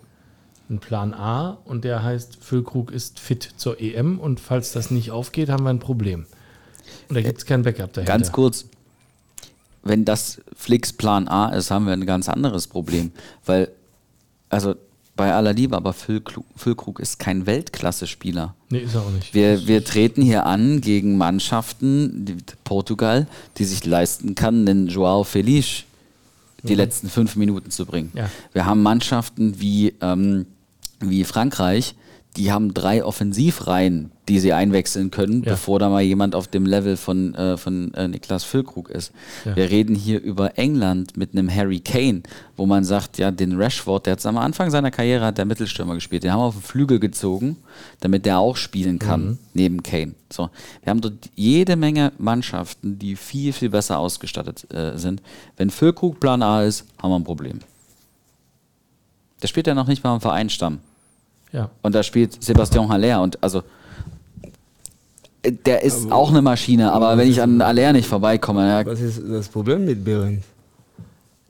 [0.68, 5.12] einen Plan A und der heißt, Füllkrug ist fit zur EM und falls das nicht
[5.12, 6.26] aufgeht, haben wir ein Problem.
[7.09, 8.12] Und da gibt es kein Backup dahinter.
[8.12, 8.66] Ganz kurz,
[9.84, 13.12] wenn das Flicks Plan A ist, haben wir ein ganz anderes Problem.
[13.44, 13.68] Weil,
[14.57, 14.75] also
[15.17, 18.55] bei aller Liebe, aber Füllkrug, ist kein Weltklasse-Spieler.
[18.71, 19.35] Nee, ist er auch nicht.
[19.35, 23.27] Wir, wir treten hier an gegen Mannschaften, die, Portugal,
[23.59, 25.85] die sich leisten kann, den Joao Feliz
[26.63, 28.11] die letzten fünf Minuten zu bringen.
[28.15, 28.29] Ja.
[28.53, 30.47] Wir haben Mannschaften wie, ähm,
[31.01, 31.95] wie Frankreich,
[32.37, 35.53] die haben drei Offensivreihen, die sie einwechseln können, Ja.
[35.53, 39.12] bevor da mal jemand auf dem Level von, äh, von äh, Niklas Füllkrug ist.
[39.45, 39.57] Ja.
[39.57, 42.22] Wir reden hier über England mit einem Harry Kane,
[42.57, 45.95] wo man sagt, ja, den Rashford, der hat am Anfang seiner Karriere hat der Mittelstürmer
[45.95, 47.57] gespielt, den haben wir auf den Flügel gezogen,
[48.01, 49.39] damit der auch spielen kann, Mhm.
[49.55, 50.14] neben Kane.
[50.30, 50.51] So,
[50.82, 55.22] wir haben dort jede Menge Mannschaften, die viel, viel besser ausgestattet äh, sind.
[55.57, 57.61] Wenn Füllkrug Plan A ist, haben wir ein Problem.
[59.43, 60.78] Der spielt ja noch nicht mal im Vereinsstamm.
[61.57, 61.71] Ja.
[61.83, 63.63] Und da spielt Sebastian Haller und also
[65.65, 69.23] der ist auch eine Maschine, aber wenn ich an Haller nicht vorbeikomme, ja, Was ist
[69.27, 70.45] das Problem mit Behrens?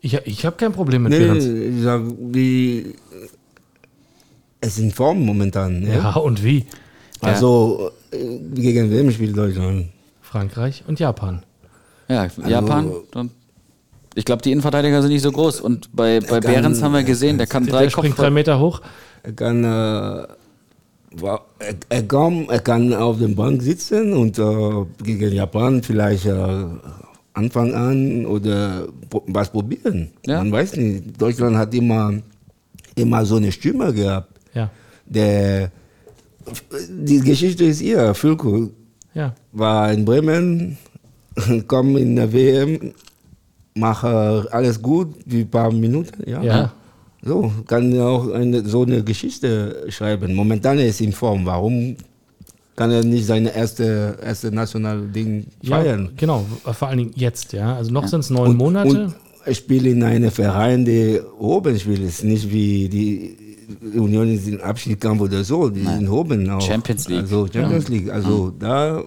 [0.00, 1.44] Ich, ich habe kein Problem mit Nee, Behrens.
[1.44, 2.02] ich sag,
[2.32, 2.94] wie.
[4.60, 5.82] Es ist in Form momentan.
[5.84, 5.94] Ja?
[5.94, 6.66] Ja, und wie?
[7.20, 9.88] Also, äh, gegen wem spielt Deutschland?
[10.20, 11.42] Frankreich und Japan.
[12.08, 12.92] ja Japan.
[13.14, 13.30] Und
[14.14, 15.60] ich glaube, die Innenverteidiger sind nicht so groß.
[15.60, 18.30] Und bei, bei Behrens haben wir gesehen, der kann Der, drei der springt drei.
[18.30, 18.80] Meter hoch.
[19.26, 20.26] Er kann, äh,
[21.88, 26.64] er, kann, er kann auf der Bank sitzen und äh, gegen Japan vielleicht äh,
[27.34, 28.86] Anfang an oder
[29.26, 30.10] was probieren.
[30.26, 30.38] Ja.
[30.38, 31.20] Man weiß nicht.
[31.20, 32.12] Deutschland hat immer,
[32.94, 34.30] immer so eine Stimme gehabt.
[34.54, 34.70] Ja.
[35.06, 35.70] Der,
[36.88, 38.14] die Geschichte ist ihr.
[38.14, 38.70] Füllkrug
[39.12, 39.34] Ja.
[39.52, 40.78] war in Bremen,
[41.66, 42.92] kommt in der WM,
[43.74, 46.22] mache alles gut, wie ein paar Minuten.
[46.30, 46.42] Ja.
[46.42, 46.72] Ja.
[47.22, 50.34] So, kann er auch eine, so eine Geschichte schreiben.
[50.34, 51.44] Momentan ist er in Form.
[51.46, 51.96] Warum
[52.76, 56.10] kann er nicht seine erste, erste nationale Ding Ja, feiern?
[56.16, 56.44] genau.
[56.64, 57.74] Vor allen Dingen jetzt, ja.
[57.74, 58.88] Also noch sind es neun Monate.
[59.06, 59.14] Und
[59.44, 62.00] er spielt in einem Verein, der oben spielt.
[62.00, 63.36] Es ist nicht wie die
[63.98, 65.68] Union ist im Abschiedskampf oder so.
[65.68, 66.60] Die sind oben auch.
[66.60, 67.20] Champions League.
[67.22, 68.10] Also Champions League.
[68.10, 69.02] Also da,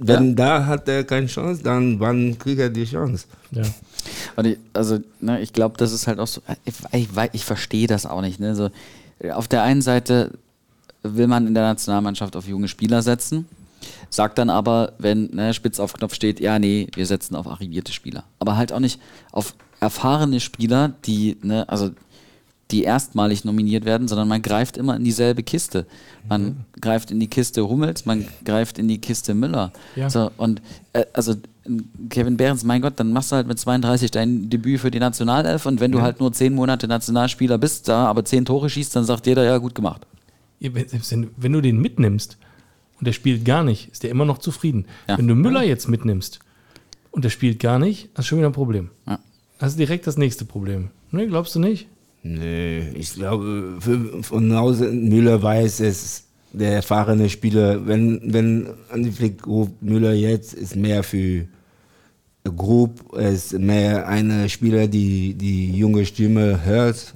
[0.00, 3.26] wenn da hat er keine Chance, dann wann kriegt er die Chance?
[3.50, 3.62] ja.
[4.36, 6.40] Und ich, also, ne, ich glaube, das ist halt auch so.
[6.64, 8.40] Ich, ich, ich verstehe das auch nicht.
[8.40, 8.56] Ne?
[8.56, 8.70] So,
[9.32, 10.32] auf der einen Seite
[11.02, 13.46] will man in der Nationalmannschaft auf junge Spieler setzen,
[14.08, 17.92] sagt dann aber, wenn ne, spitz auf Knopf steht, ja, nee, wir setzen auf arrivierte
[17.92, 18.24] Spieler.
[18.38, 19.00] Aber halt auch nicht
[19.32, 21.90] auf erfahrene Spieler, die, ne, also
[22.70, 25.86] die erstmalig nominiert werden, sondern man greift immer in dieselbe Kiste.
[26.28, 29.72] Man greift in die Kiste Hummels, man greift in die Kiste Müller.
[29.96, 30.10] Ja.
[30.10, 30.62] So, und
[30.92, 31.34] äh, also
[32.08, 35.66] Kevin Behrens, mein Gott, dann machst du halt mit 32 dein Debüt für die Nationalelf
[35.66, 39.04] und wenn du halt nur zehn Monate Nationalspieler bist, da aber zehn Tore schießt, dann
[39.04, 40.06] sagt jeder, ja, gut gemacht.
[40.58, 42.38] Wenn du den mitnimmst
[42.98, 44.86] und der spielt gar nicht, ist der immer noch zufrieden.
[45.08, 45.18] Ja.
[45.18, 46.40] Wenn du Müller jetzt mitnimmst
[47.10, 48.90] und der spielt gar nicht, hast du schon wieder ein Problem.
[49.06, 49.18] Ja.
[49.58, 50.88] Hast du direkt das nächste Problem.
[51.10, 51.88] Ne, glaubst du nicht?
[52.22, 53.78] Nee, ich glaube,
[54.22, 57.86] von außen, Müller weiß es, der erfahrene Spieler.
[57.86, 61.46] Wenn, wenn Andi Flick ruft Müller jetzt, ist mehr für
[62.44, 67.14] Group, ist mehr eine Spieler, die die junge Stimme hört.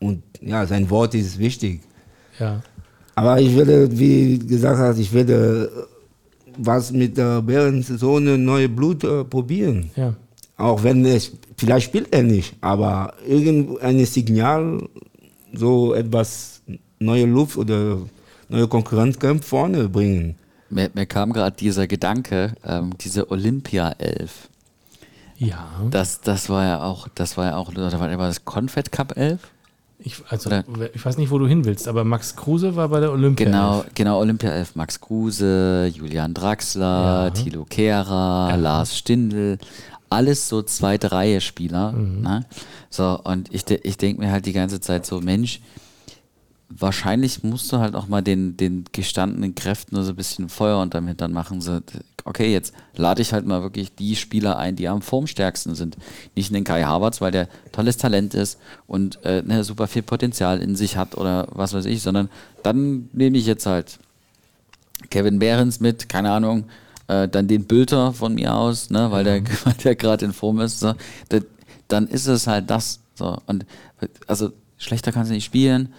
[0.00, 1.80] Und ja, sein Wort ist wichtig.
[2.38, 2.62] Ja.
[3.14, 5.70] Aber ich werde, wie gesagt hast, ich werde
[6.56, 9.90] was mit der eine neue Blut äh, probieren.
[9.96, 10.14] Ja.
[10.62, 14.88] Auch wenn es, vielleicht spielt er nicht, aber irgendein Signal,
[15.52, 16.62] so etwas
[17.00, 17.98] neue Luft oder
[18.48, 20.36] neue Konkurrenzkampf vorne bringen.
[20.70, 24.48] Mir, mir kam gerade dieser Gedanke, ähm, diese Olympia-Elf.
[25.36, 25.68] Ja.
[25.90, 29.40] Das, das war ja auch, das war ja auch, oder war das Confed Cup 11?
[30.04, 32.98] Ich, also, Oder- ich weiß nicht, wo du hin willst, aber Max Kruse war bei
[33.00, 33.46] der Olympia.
[33.46, 34.74] Genau, genau, Olympia 11.
[34.74, 37.30] Max Kruse, Julian Draxler, Ja.
[37.30, 39.58] Thilo Kehrer, Lars Stindl.
[40.12, 41.92] Alles so zweite Reihe Spieler.
[41.92, 42.44] Ne?
[42.90, 45.60] So, und ich, ich denke mir halt die ganze Zeit so, Mensch,
[46.68, 50.80] wahrscheinlich musst du halt auch mal den, den gestandenen Kräften nur so ein bisschen Feuer
[50.80, 51.60] unterm Hintern machen.
[51.60, 51.80] So,
[52.24, 55.96] okay, jetzt lade ich halt mal wirklich die Spieler ein, die am formstärksten sind.
[56.34, 60.60] Nicht den Kai Havertz, weil der tolles Talent ist und äh, ne, super viel Potenzial
[60.60, 62.28] in sich hat oder was weiß ich, sondern
[62.62, 63.98] dann nehme ich jetzt halt
[65.10, 66.64] Kevin Behrens mit, keine Ahnung,
[67.12, 70.60] äh, dann den Bülter von mir aus, ne, weil der, weil der gerade in Form
[70.60, 70.80] ist.
[70.80, 70.94] So.
[71.28, 71.38] Da,
[71.88, 73.00] dann ist es halt das.
[73.14, 73.38] So.
[73.46, 73.66] Und
[74.26, 75.92] also schlechter kannst du nicht spielen,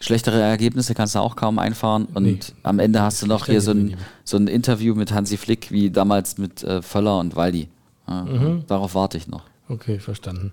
[0.00, 2.38] schlechtere Ergebnisse kannst du auch kaum einfahren und Nee.
[2.62, 5.90] am Ende hast du noch hier so ein, so ein Interview mit Hansi Flick wie
[5.90, 7.68] damals mit äh, Völler und Waldi.
[8.06, 8.26] Ja,
[8.66, 9.42] Darauf warte ich noch.
[9.68, 10.50] Okay, verstanden.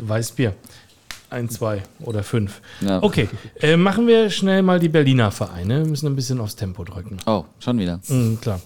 [0.00, 0.54] Weißbier.
[1.30, 2.60] Ein, zwei oder fünf.
[2.80, 3.02] Ja.
[3.02, 3.28] Okay,
[3.60, 5.78] äh, machen wir schnell mal die Berliner Vereine.
[5.82, 7.16] Wir müssen ein bisschen aufs Tempo drücken.
[7.26, 7.98] Oh, schon wieder.
[8.08, 8.60] Mhm, klar.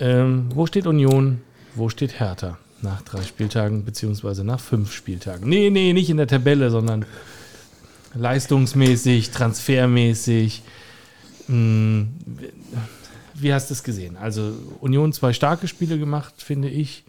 [0.00, 1.40] Ähm, wo steht Union?
[1.74, 2.58] Wo steht Hertha?
[2.80, 5.48] Nach drei Spieltagen, beziehungsweise nach fünf Spieltagen.
[5.48, 7.04] Nee, nee, nicht in der Tabelle, sondern
[8.14, 10.62] leistungsmäßig, transfermäßig.
[11.46, 12.08] Hm,
[13.34, 14.16] wie hast du es gesehen?
[14.16, 17.04] Also Union zwei starke Spiele gemacht, finde ich.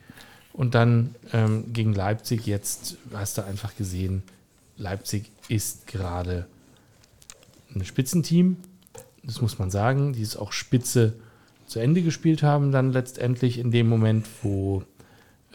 [0.53, 4.23] Und dann ähm, gegen Leipzig jetzt hast du einfach gesehen,
[4.77, 6.47] Leipzig ist gerade
[7.75, 8.57] ein Spitzenteam.
[9.23, 10.13] Das muss man sagen.
[10.13, 11.13] Die es auch spitze
[11.69, 14.83] zu Ende gespielt haben, dann letztendlich in dem Moment, wo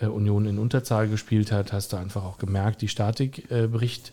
[0.00, 4.12] äh, Union in Unterzahl gespielt hat, hast du einfach auch gemerkt, die Statik äh, bricht.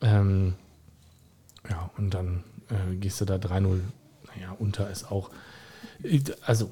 [0.00, 0.54] Ähm,
[1.70, 3.80] ja, und dann äh, gehst du da 3-0.
[4.34, 5.30] Naja, unter ist auch.
[6.44, 6.70] Also,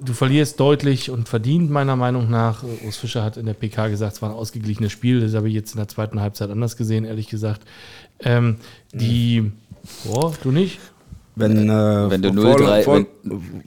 [0.00, 2.64] du verlierst deutlich und verdient, meiner Meinung nach.
[2.84, 5.20] Urs Fischer hat in der PK gesagt, es war ein ausgeglichenes Spiel.
[5.20, 7.62] Das habe ich jetzt in der zweiten Halbzeit anders gesehen, ehrlich gesagt.
[8.20, 8.56] Ähm,
[8.92, 9.52] die.
[10.04, 10.80] Boah, du nicht?
[11.36, 13.06] Wenn, äh, Wenn du Vorland- 0-3 Vor-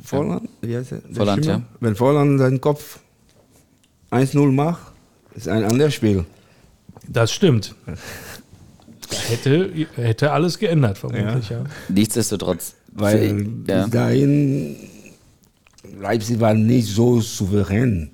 [0.04, 1.62] Vorland, der Vorland, ja.
[1.82, 3.00] Wenn Vorland seinen Kopf
[4.10, 4.94] 1-0 macht,
[5.36, 6.26] ist ein anderes Spiel.
[7.08, 7.76] Das stimmt.
[9.30, 11.64] Hätte, hätte alles geändert, vermutlich, ja.
[11.90, 12.76] Nichtsdestotrotz.
[12.94, 13.84] Weil ja.
[13.84, 14.76] bis dahin
[16.00, 18.12] Leipzig war nicht so souverän.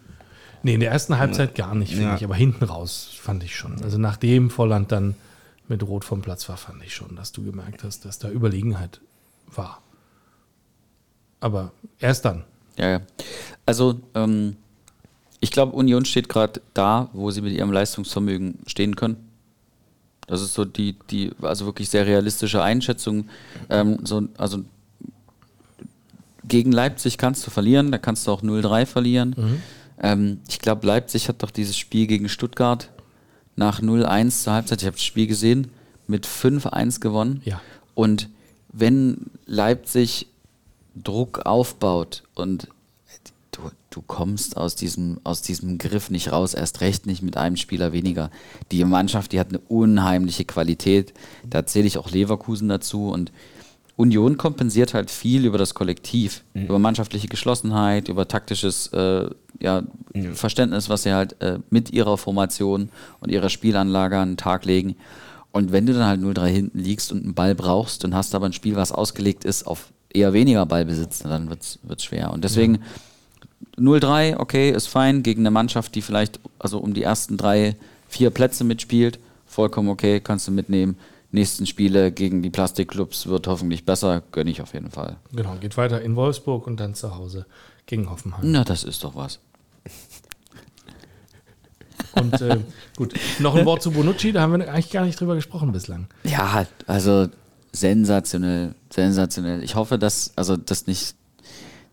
[0.61, 2.15] Nee, in der ersten Halbzeit gar nicht, finde Ja.
[2.15, 2.23] ich.
[2.23, 3.81] Aber hinten raus fand ich schon.
[3.83, 5.15] Also nachdem Volland dann
[5.67, 8.99] mit Rot vom Platz war, fand ich schon, dass du gemerkt hast, dass da Überlegenheit
[9.57, 9.81] war.
[11.39, 12.43] Aber erst dann.
[12.77, 13.01] Ja, ja.
[13.65, 14.55] Also, ähm,
[15.39, 19.29] ich glaube, Union steht gerade da, wo sie mit ihrem Leistungsvermögen stehen können.
[20.27, 23.29] Das ist so die, die also wirklich sehr realistische Einschätzung.
[23.69, 24.63] Ähm, so, also
[26.47, 29.35] gegen Leipzig kannst du verlieren, da kannst du auch 0-3 verlieren.
[30.01, 32.89] Ähm, ich glaube, Leipzig hat doch dieses Spiel gegen Stuttgart
[33.55, 35.69] nach 0-1 zur Halbzeit, ich habe das Spiel gesehen,
[36.07, 37.41] mit 5-1 gewonnen.
[37.45, 37.61] Ja.
[37.93, 38.29] Und
[38.73, 40.27] wenn Leipzig
[40.95, 42.67] Druck aufbaut und
[43.51, 47.55] du, du kommst aus diesem, aus diesem Griff nicht raus, erst recht nicht mit einem
[47.55, 48.29] Spieler weniger.
[48.71, 51.13] Die Mannschaft, die hat eine unheimliche Qualität.
[51.49, 53.31] Da zähle ich auch Leverkusen dazu und
[53.95, 59.83] Union kompensiert halt viel über das Kollektiv, über mannschaftliche Geschlossenheit, über taktisches äh, ja,
[60.33, 64.95] Verständnis, was sie halt äh, mit ihrer Formation und ihrer Spielanlage an den Tag legen.
[65.53, 68.47] Und wenn du dann halt 0-3 hinten liegst und einen Ball brauchst und hast aber
[68.47, 72.33] ein Spiel, was ausgelegt ist auf eher weniger Ballbesitz, dann wird es schwer.
[72.33, 72.79] Und deswegen
[73.77, 77.75] 0-3, okay, ist fein, gegen eine Mannschaft, die vielleicht also um die ersten drei,
[78.09, 80.97] vier Plätze mitspielt, vollkommen okay, kannst du mitnehmen.
[81.31, 85.17] Nächsten Spiele gegen die Plastikclubs wird hoffentlich besser, gönne ich auf jeden Fall.
[85.33, 87.45] Genau, geht weiter in Wolfsburg und dann zu Hause
[87.85, 88.41] gegen Hoffenheim.
[88.43, 89.39] Na, das ist doch was.
[92.15, 92.57] Und äh,
[92.97, 96.07] gut, noch ein Wort zu Bonucci, da haben wir eigentlich gar nicht drüber gesprochen bislang.
[96.23, 97.27] Ja, also
[97.71, 99.63] sensationell, sensationell.
[99.63, 101.15] Ich hoffe, dass, also, dass nicht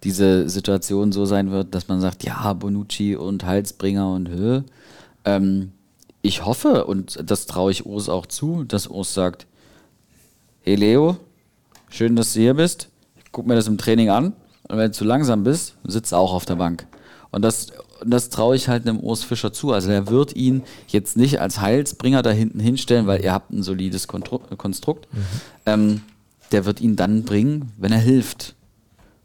[0.05, 4.65] diese Situation so sein wird, dass man sagt, ja, Bonucci und Halsbringer und Höhe.
[5.25, 5.73] Ähm,
[6.23, 9.47] ich hoffe, und das traue ich Urs auch zu, dass Urs sagt,
[10.63, 11.17] hey Leo,
[11.89, 12.89] schön, dass du hier bist.
[13.33, 14.35] guck mir das im Training an
[14.69, 16.87] und wenn du zu langsam bist, sitzt auch auf der Bank.
[17.31, 17.69] Und das,
[18.05, 19.73] das traue ich halt einem Urs Fischer zu.
[19.73, 23.63] Also er wird ihn jetzt nicht als Heilsbringer da hinten hinstellen, weil ihr habt ein
[23.63, 25.09] solides Kontro Konstrukt.
[25.67, 26.03] Ähm,
[26.53, 28.55] der wird ihn dann bringen, wenn er hilft.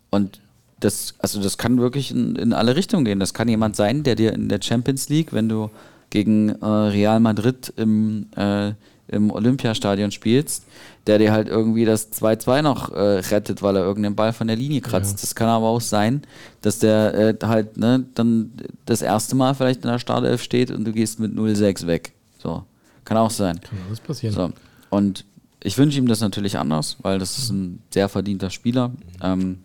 [0.10, 0.40] Und
[0.80, 3.20] das, also das kann wirklich in, in alle Richtungen gehen.
[3.20, 5.70] Das kann jemand sein, der dir in der Champions League, wenn du
[6.10, 8.74] gegen äh, Real Madrid im, äh,
[9.08, 10.66] im Olympiastadion spielst,
[11.08, 14.56] der dir halt irgendwie das 2-2 noch äh, rettet, weil er irgendeinen Ball von der
[14.56, 15.22] Linie kratzt.
[15.22, 16.24] Das kann aber auch sein,
[16.62, 18.51] dass der äh, halt ne, dann
[18.86, 22.14] das erste Mal vielleicht in der Startelf steht und du gehst mit 0-6 weg.
[22.41, 22.64] So.
[23.03, 23.60] Kann auch sein.
[23.62, 24.34] Kann alles passieren.
[24.34, 24.51] So.
[24.89, 25.26] Und
[25.64, 28.91] ich wünsche ihm das natürlich anders, weil das ist ein sehr verdienter Spieler.
[29.22, 29.60] Ähm,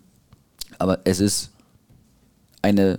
[0.78, 1.50] aber es ist
[2.62, 2.98] eine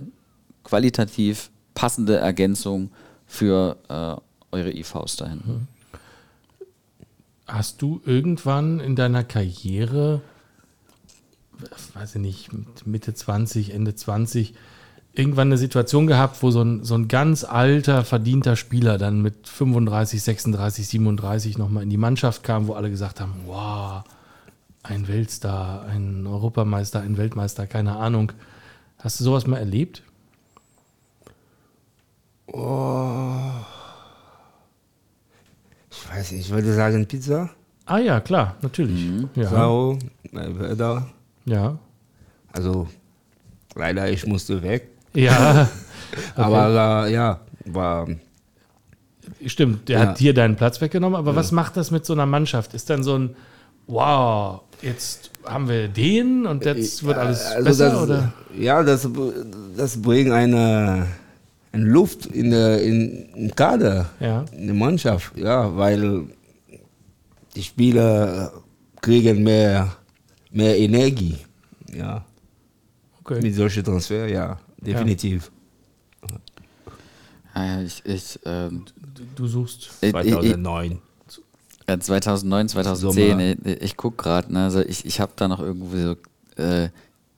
[0.64, 2.90] qualitativ passende Ergänzung
[3.26, 4.16] für äh,
[4.54, 5.68] eure IVs da hinten.
[7.52, 10.22] Hast du irgendwann in deiner Karriere,
[11.92, 14.54] weiß ich nicht, mit Mitte 20, Ende 20,
[15.12, 19.46] irgendwann eine Situation gehabt, wo so ein, so ein ganz alter, verdienter Spieler dann mit
[19.46, 24.02] 35, 36, 37 nochmal in die Mannschaft kam, wo alle gesagt haben, wow,
[24.82, 28.32] ein Weltstar, ein Europameister, ein Weltmeister, keine Ahnung.
[28.96, 30.02] Hast du sowas mal erlebt?
[32.46, 32.54] Ich
[36.10, 37.50] weiß ich würde sagen Pizza.
[37.86, 39.06] Ah ja, klar, natürlich.
[39.34, 39.48] Ja.
[39.48, 39.98] Sau,
[40.32, 41.06] äh, Werder.
[41.44, 41.76] ja.
[42.52, 42.86] Also
[43.74, 44.88] leider, ich musste weg.
[45.14, 45.68] Ja,
[46.36, 48.06] Aber äh, ja, war
[49.46, 49.88] stimmt.
[49.88, 50.06] Der Ja.
[50.08, 51.16] hat dir deinen Platz weggenommen.
[51.16, 52.74] Aber was macht das mit so einer Mannschaft?
[52.74, 53.36] Ist dann so ein,
[53.86, 57.90] wow, jetzt haben wir den und jetzt wird alles also besser?
[57.90, 58.32] das, oder?
[58.56, 59.08] Ja, das,
[59.76, 61.06] das bringt eine,
[61.72, 64.44] eine Luft in der in, im Kader, Ja.
[64.52, 65.36] in der Mannschaft.
[65.36, 66.24] Ja, weil
[67.54, 68.52] die Spieler
[69.00, 69.96] kriegen mehr,
[70.50, 71.36] mehr Energie.
[71.94, 72.24] Ja,
[73.20, 73.40] Okay.
[73.40, 75.50] mit solchen Transfer, ja, definitiv.
[77.54, 79.90] Ja, ich, ich, ähm, Du, du suchst.
[80.00, 80.98] ich, ich, 2009.
[81.86, 83.66] äh, 2009, 2010, Sommer.
[83.76, 86.16] ich, ich guck gerade, ne, also ich, ich habe da noch irgendwo so
[86.62, 86.88] äh,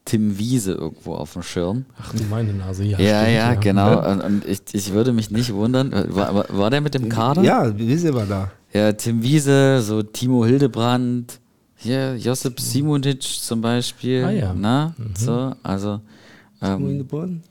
[0.05, 1.87] Tim Wiese irgendwo auf dem Schirm.
[1.99, 2.99] Ach du meine Nase, ja.
[2.99, 4.11] Ja, ja, stimmt, genau.
[4.11, 5.93] Und, und ich, ich würde mich nicht wundern.
[6.09, 7.43] War, war, der mit dem Kader?
[7.43, 8.51] Ja, Wiese war da.
[8.73, 11.41] Ja, Tim Wiese, so Timo Hildebrand,
[11.77, 14.25] hier Josip Simonic zum Beispiel.
[14.25, 14.55] Ah, ja.
[14.55, 16.01] Na, so, also,
[16.61, 17.43] Wo in ähm, der Bonn?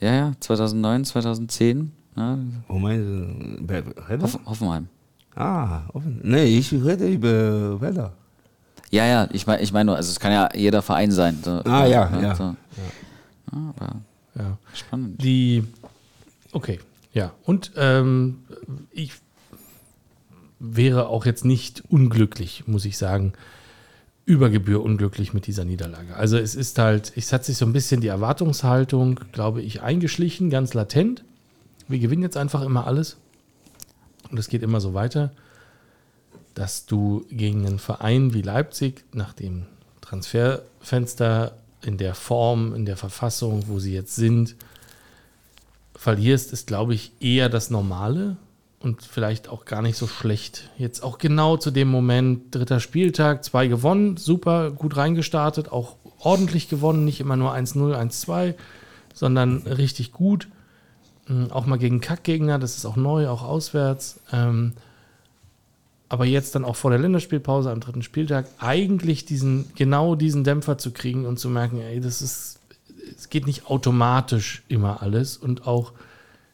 [0.00, 4.22] ja, ja, 2009, 2010, na, Wo meinst du?
[4.22, 4.88] Hoff, Hoffenheim.
[5.34, 6.20] Ah, offen.
[6.22, 8.12] Nee, ich rede über Werder.
[8.92, 11.38] Ja, ja, ich meine ich mein nur, also es kann ja jeder Verein sein.
[11.42, 12.34] So, Ah, ja, ja.
[12.36, 12.42] So.
[12.44, 12.54] Ja,
[13.70, 13.96] aber
[14.38, 14.58] Ja.
[14.74, 15.22] spannend.
[15.22, 15.64] Die,
[16.52, 16.78] okay,
[17.14, 17.32] ja.
[17.44, 18.44] Und ähm,
[18.90, 19.12] ich
[20.60, 23.32] wäre auch jetzt nicht unglücklich, muss ich sagen,
[24.26, 26.14] über Gebühr unglücklich mit dieser Niederlage.
[26.14, 30.50] Also es ist halt, es hat sich so ein bisschen die Erwartungshaltung, glaube ich, eingeschlichen,
[30.50, 31.24] ganz latent.
[31.88, 33.16] Wir gewinnen jetzt einfach immer alles.
[34.30, 35.32] Und es geht immer so weiter,
[36.54, 39.66] dass du gegen einen Verein wie Leipzig nach dem
[40.00, 44.56] Transferfenster in der Form, in der Verfassung, wo sie jetzt sind,
[45.94, 48.36] verlierst, ist, glaube ich, eher das Normale
[48.80, 50.70] und vielleicht auch gar nicht so schlecht.
[50.76, 56.68] Jetzt auch genau zu dem Moment, dritter Spieltag, zwei gewonnen, super gut reingestartet, auch ordentlich
[56.68, 58.54] gewonnen, nicht immer nur 1-0, 1-2,
[59.14, 60.48] sondern richtig gut.
[61.28, 64.20] Ähm, Auch mal gegen Kackgegner, das ist auch neu, auch auswärts.
[66.12, 70.76] Aber jetzt dann auch vor der Länderspielpause am dritten Spieltag eigentlich diesen, genau diesen Dämpfer
[70.76, 72.58] zu kriegen und zu merken, ey, das ist,
[73.16, 75.92] es geht nicht automatisch immer alles und auch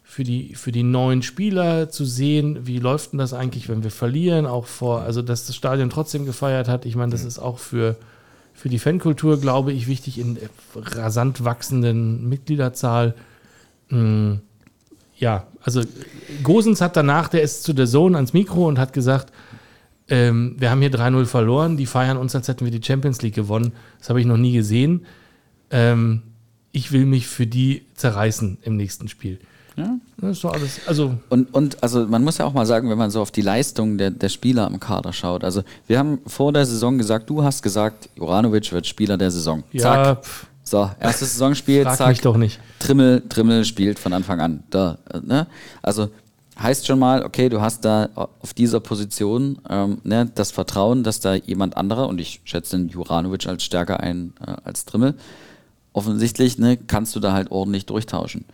[0.04, 3.90] für die, für die neuen Spieler zu sehen, wie läuft denn das eigentlich, wenn wir
[3.90, 6.86] verlieren, auch vor, also dass das Stadion trotzdem gefeiert hat.
[6.86, 7.96] Ich meine, das ist auch für,
[8.54, 13.16] für die Fankultur, glaube ich, wichtig in der rasant wachsenden Mitgliederzahl.
[13.88, 14.34] Mm,
[15.16, 15.82] ja, also
[16.44, 19.32] Gosens hat danach, der ist zu der Sohn ans Mikro und hat gesagt,
[20.08, 23.34] ähm, wir haben hier 3-0 verloren, die feiern uns, als hätten wir die Champions League
[23.34, 23.72] gewonnen.
[23.98, 25.04] Das habe ich noch nie gesehen.
[25.70, 26.22] Ähm,
[26.72, 29.38] ich will mich für die zerreißen im nächsten Spiel.
[29.76, 29.96] Ja.
[30.20, 32.98] Das ist doch alles, also Und, und also man muss ja auch mal sagen, wenn
[32.98, 35.44] man so auf die Leistung der, der Spieler im Kader schaut.
[35.44, 39.62] Also wir haben vor der Saison gesagt, du hast gesagt, Joranovic wird Spieler der Saison.
[39.72, 40.24] ja, Zack.
[40.24, 42.08] pff, So, erstes Saisonspiel, frag zack.
[42.08, 42.58] mich doch nicht.
[42.80, 44.64] Trimmel, Trimmel spielt von Anfang an.
[44.70, 45.46] Da, äh, ne?
[45.80, 46.08] Also
[46.60, 51.20] heißt schon mal, okay, du hast da auf dieser Position ähm, ne, das Vertrauen, dass
[51.20, 55.14] da jemand anderer, und ich schätze den Juranovic als stärker ein äh, als Trimmel,
[55.92, 58.44] offensichtlich ne, kannst du da halt ordentlich durchtauschen.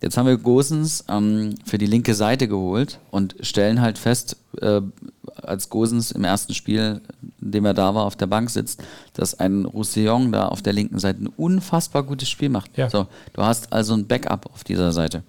[0.00, 4.80] Jetzt haben wir Gosens ähm, für die linke Seite geholt und stellen halt fest, äh,
[5.36, 7.00] als Gosens im ersten Spiel,
[7.40, 8.82] in dem er da war, auf der Bank sitzt,
[9.14, 12.76] dass ein Roussillon da auf der linken Seite ein unfassbar gutes Spiel macht.
[12.76, 12.88] Ja.
[12.88, 15.22] So, du hast also ein Backup auf dieser Seite.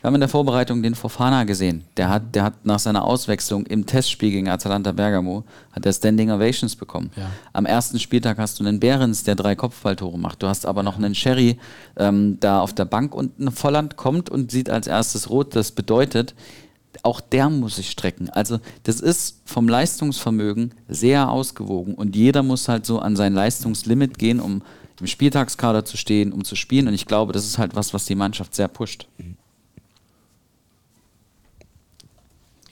[0.00, 1.84] Wir haben in der Vorbereitung den Fofana gesehen.
[1.96, 6.30] Der hat, der hat nach seiner Auswechslung im Testspiel gegen Atalanta Bergamo hat er Standing
[6.30, 7.10] Ovations bekommen.
[7.16, 7.30] Ja.
[7.52, 10.42] Am ersten Spieltag hast du einen Behrens, der drei Kopfballtore macht.
[10.42, 11.58] Du hast aber noch einen Sherry
[11.96, 15.56] ähm, da auf der Bank und ein Volland kommt und sieht als erstes rot.
[15.56, 16.34] Das bedeutet,
[17.02, 18.30] auch der muss sich strecken.
[18.30, 24.18] Also das ist vom Leistungsvermögen sehr ausgewogen und jeder muss halt so an sein Leistungslimit
[24.18, 24.62] gehen, um
[25.00, 26.88] im Spieltagskader zu stehen, um zu spielen.
[26.88, 29.08] Und ich glaube, das ist halt was, was die Mannschaft sehr pusht.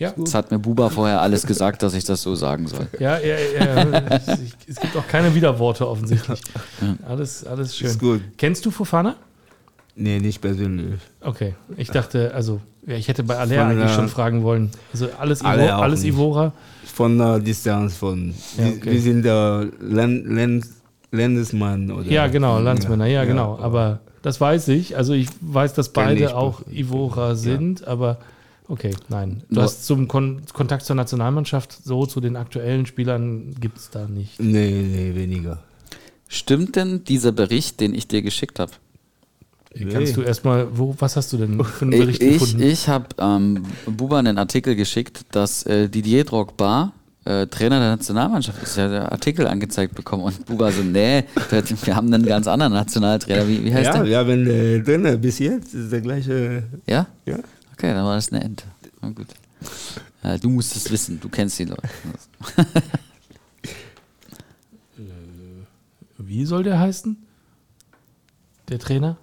[0.04, 2.86] Ja, Das hat mir Buba vorher alles gesagt, dass ich das so sagen soll.
[2.98, 3.84] ja, ja, ja.
[4.08, 4.28] es-
[4.68, 6.40] es gibt auch keine Widerworte offensichtlich.
[7.08, 7.88] Alles, alles schön.
[7.88, 8.20] Ist gut.
[8.38, 9.16] Kennst du Fofana?
[9.96, 11.00] Nee, nicht persönlich.
[11.20, 14.70] Okay, ich dachte, also, ja, ich hätte bei Alea Von, eigentlich schon fragen wollen.
[14.92, 16.14] Also alles, Ivo, alles nicht.
[16.14, 16.52] Ivora.
[16.84, 18.34] Von der Distanz von.
[18.58, 18.92] Ja, wir, okay.
[18.92, 20.66] wir sind der Land, Land,
[21.12, 22.10] Landesmann oder.
[22.10, 23.58] Ja, genau, Landsmänner, ja, genau.
[23.60, 24.96] Aber das weiß ich.
[24.96, 26.62] Also ich weiß, dass beide auch.
[26.72, 28.18] Ivora sind, aber
[28.68, 29.42] okay, nein.
[29.48, 33.90] Du Nur- hast zum Kon Kontakt zur Nationalmannschaft, so zu den aktuellen Spielern gibt es
[33.90, 34.40] da nicht.
[34.40, 35.62] Nee, nee, weniger.
[36.28, 38.72] Stimmt denn dieser Bericht, den ich dir geschickt habe?
[39.90, 42.62] Kannst du erstmal, wo, was hast du denn für einen Bericht Ich, gefunden?
[42.62, 46.92] ich habe ähm, Buba einen Artikel geschickt, dass äh, Didier Drogba
[47.24, 48.76] äh, Trainer der Nationalmannschaft ist.
[48.76, 51.24] Ja, der Artikel angezeigt bekommen und Buba so, nee,
[51.84, 53.48] wir haben einen ganz anderen Nationaltrainer.
[53.48, 54.04] Wie, wie heißt Ja, der?
[54.06, 56.62] wir haben äh, drin bis jetzt ist der gleiche.
[56.86, 57.06] Ja?
[57.26, 57.38] Ja.
[57.74, 58.64] Okay, dann war das eine Ente.
[59.02, 59.26] Na gut.
[60.22, 61.82] Ja, du musst es wissen, du kennst die Leute.
[66.18, 67.16] Wie soll der heißen?
[68.68, 69.16] Der Trainer?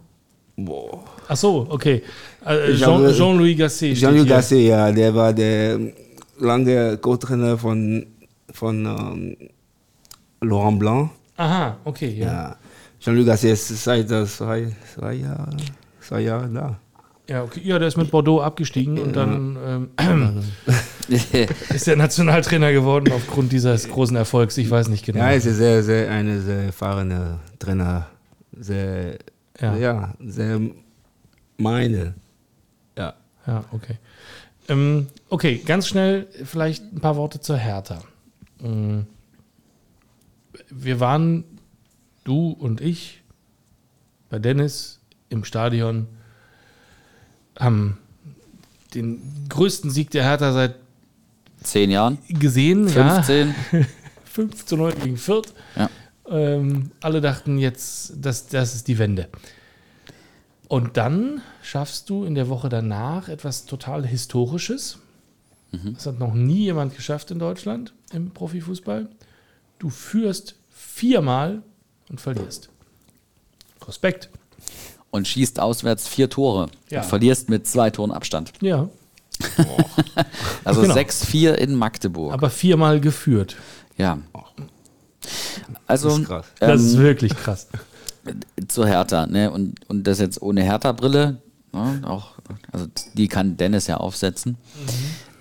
[0.55, 1.03] Boah.
[1.27, 2.03] Ach so, okay.
[2.45, 3.99] Äh, Ich Jean- habe- Jean-Louis Gasset.
[4.27, 5.79] Gasset, ja, der war der
[6.39, 8.05] lange Co-Trainer von,
[8.51, 9.37] von ähm,
[10.41, 11.09] Laurent Blanc.
[11.37, 12.25] Aha, okay, ja.
[12.25, 12.55] Ja.
[12.99, 15.57] Jean-Luc Gasset ist seit äh, zwei, zwei Jahren
[16.01, 16.79] zwei Jahre da.
[17.29, 17.61] Ja, okay.
[17.63, 20.43] ja, der ist mit Bordeaux abgestiegen und dann ähm,
[21.69, 24.57] ist er Nationaltrainer geworden aufgrund dieses großen Erfolgs.
[24.57, 25.19] Ich weiß nicht genau.
[25.19, 28.07] Ja, ist sehr, sehr, eine sehr erfahrene Trainer.
[28.59, 29.17] Sehr,
[29.59, 29.75] Ja.
[29.77, 30.59] ja, sehr
[31.57, 32.15] meine.
[32.97, 33.13] Ja.
[33.47, 33.97] Ja, okay.
[34.67, 37.99] Ähm, okay, ganz schnell vielleicht ein paar Worte zur Hertha.
[38.61, 39.05] Ähm,
[40.69, 41.43] Wir waren,
[42.23, 43.23] du und ich,
[44.29, 44.99] bei Dennis
[45.29, 46.07] im Stadion,
[47.61, 47.97] haben
[48.93, 50.75] den größten Sieg der Hertha seit
[51.63, 52.17] Zehn Jahren?
[52.27, 52.87] gesehen.
[52.87, 53.55] Ja, 15?
[54.25, 55.53] 5 zu 9 gegen Fürth.
[55.75, 55.89] Ja.
[56.27, 59.29] Ähm, alle dachten jetzt, das, das ist die Wende.
[60.67, 64.99] Und dann schaffst du in der Woche danach etwas total Historisches.
[65.73, 69.07] Das hat noch nie jemand geschafft in Deutschland im Profifußball.
[69.79, 71.63] Du führst viermal
[72.09, 72.69] und verlierst.
[73.87, 74.29] Respekt.
[75.11, 76.69] Und schießt auswärts vier Tore.
[76.89, 77.01] Ja.
[77.01, 78.53] Und verlierst mit zwei Toren Abstand.
[78.61, 78.87] Ja,
[80.63, 80.93] Also Genau.
[80.95, 82.33] 6-4 in Magdeburg.
[82.33, 83.55] aber viermal geführt.
[83.97, 84.17] ja.
[85.87, 86.45] Also, Das ist krass.
[86.59, 87.67] Das ist ähm, wirklich krass.
[88.67, 89.51] zur Hertha, ne?
[89.51, 91.41] Und, und das jetzt ohne Hertha-Brille,
[91.73, 92.01] ne?
[92.05, 92.33] auch,
[92.71, 94.57] also die kann Dennis ja aufsetzen.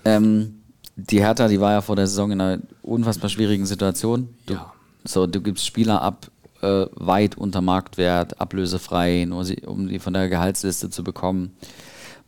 [0.05, 0.61] Ähm,
[0.97, 4.29] die Hertha, die war ja vor der Saison in einer unfassbar schwierigen Situation.
[4.47, 4.73] Du, Ja.
[5.05, 6.31] So, du gibst Spieler ab,
[6.63, 11.55] äh, weit unter Marktwert, ablösefrei, nur sie, um die von der Gehaltsliste zu bekommen.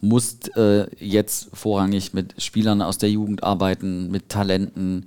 [0.01, 5.07] Musst äh, jetzt vorrangig mit Spielern aus der Jugend arbeiten, mit Talenten.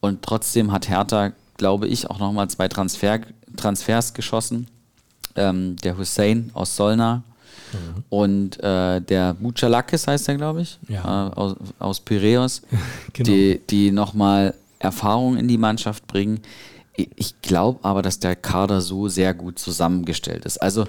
[0.00, 3.20] Und trotzdem hat Hertha, glaube ich, auch nochmal zwei Transfer,
[3.56, 4.66] Transfers geschossen.
[5.36, 7.22] Ähm, der Hussein aus Solna
[8.10, 11.28] und äh, der Buchalakis heißt er, glaube ich, Ja.
[11.28, 12.60] äh, aus, aus Piräus,
[13.14, 13.26] Genau.
[13.30, 16.40] die, die nochmal Erfahrung in die Mannschaft bringen.
[16.94, 20.58] Ich- glaube aber, dass der Kader so sehr gut zusammengestellt ist.
[20.62, 20.84] Also,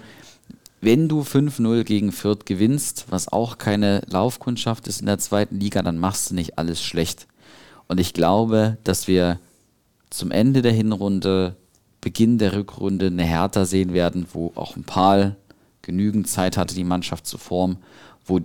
[0.82, 5.82] wenn du 5-0 gegen Fürth gewinnst, was auch keine Laufkundschaft ist in der zweiten Liga,
[5.82, 7.28] dann machst du nicht alles schlecht.
[7.88, 9.40] Und ich glaube, dass wir
[10.10, 11.56] zum Ende der Hinrunde,
[12.02, 15.36] Beginn der Rückrunde eine Hertha sehen werden, wo auch ein Paar
[15.82, 17.78] genügend Zeit hatte, die Mannschaft zu formen,
[18.26, 18.40] wo,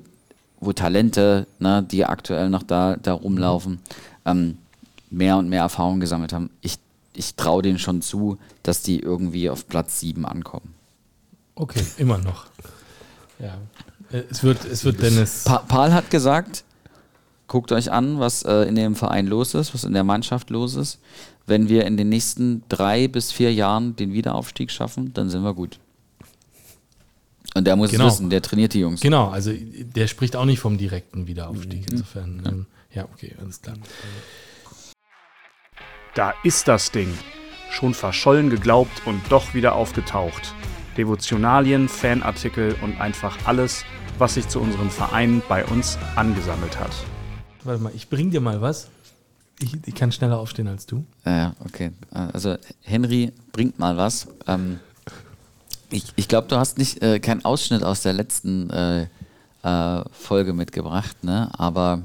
[0.60, 3.80] wo Talente, ne, die aktuell noch da, da rumlaufen,
[4.24, 4.58] ähm,
[5.10, 6.50] mehr und mehr Erfahrung gesammelt haben.
[6.62, 6.78] Ich,
[7.18, 10.74] ich traue denen schon zu, dass die irgendwie auf Platz 7 ankommen.
[11.54, 12.46] Okay, immer noch.
[13.40, 13.56] Ja.
[14.10, 15.44] Äh, Es wird, es wird Dennis.
[15.44, 16.64] Pa Paul hat gesagt,
[17.46, 20.74] guckt euch an, was äh, in dem Verein los ist, was in der Mannschaft los
[20.74, 20.98] ist.
[21.46, 25.54] Wenn wir in den nächsten drei bis vier Jahren den Wiederaufstieg schaffen, dann sind wir
[25.54, 25.78] gut.
[27.54, 28.08] Und der muss Genau.
[28.08, 29.00] es wissen, der trainiert die Jungs.
[29.00, 31.86] Genau, also der spricht auch nicht vom direkten Wiederaufstieg.
[31.92, 33.76] Insofern, ähm, ja, okay, alles klar.
[36.18, 37.16] Da ist das Ding.
[37.70, 40.52] Schon verschollen geglaubt und doch wieder aufgetaucht.
[40.96, 43.84] Devotionalien, Fanartikel und einfach alles,
[44.18, 46.90] was sich zu unserem Verein bei uns angesammelt hat.
[47.62, 48.88] Warte mal, ich bring dir mal was.
[49.60, 51.04] Ich, ich kann schneller aufstehen als du.
[51.24, 51.92] Ja, okay.
[52.10, 54.26] Also Henry bringt mal was.
[54.48, 54.80] Ähm,
[55.88, 59.06] ich ich glaube, du hast nicht äh, keinen Ausschnitt aus der letzten äh,
[59.62, 61.48] äh, Folge mitgebracht, ne?
[61.56, 62.02] Aber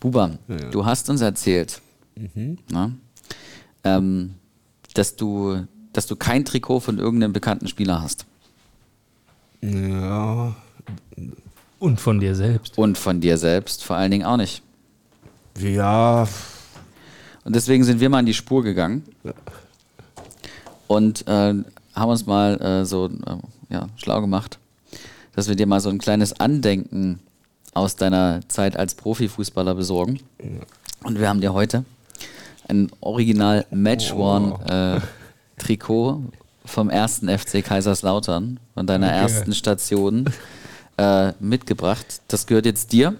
[0.00, 0.32] Buba,
[0.70, 1.80] du hast uns erzählt,
[2.68, 2.92] ne?
[3.84, 4.34] Ähm,
[4.94, 8.24] dass du dass du kein Trikot von irgendeinem bekannten Spieler hast.
[9.60, 10.56] Ja,
[11.78, 12.78] Und von dir selbst.
[12.78, 14.62] Und von dir selbst vor allen Dingen auch nicht.
[15.58, 16.26] ja,
[17.44, 19.04] Und deswegen sind wir mal in die Spur gegangen
[20.86, 21.54] und äh,
[21.94, 23.36] haben uns mal äh, so äh,
[23.68, 24.58] ja, schlau gemacht,
[25.34, 27.20] dass wir dir mal so ein kleines Andenken
[27.74, 30.20] aus deiner Zeit als Profifußballer besorgen.
[31.04, 31.84] Und wir haben dir heute
[32.68, 35.00] ein Original Match One
[35.58, 36.22] äh, Trikot
[36.64, 39.16] vom ersten FC Kaiserslautern, von deiner Okay.
[39.18, 40.26] ersten Station
[40.96, 42.20] äh, mitgebracht.
[42.28, 43.14] Das gehört jetzt dir.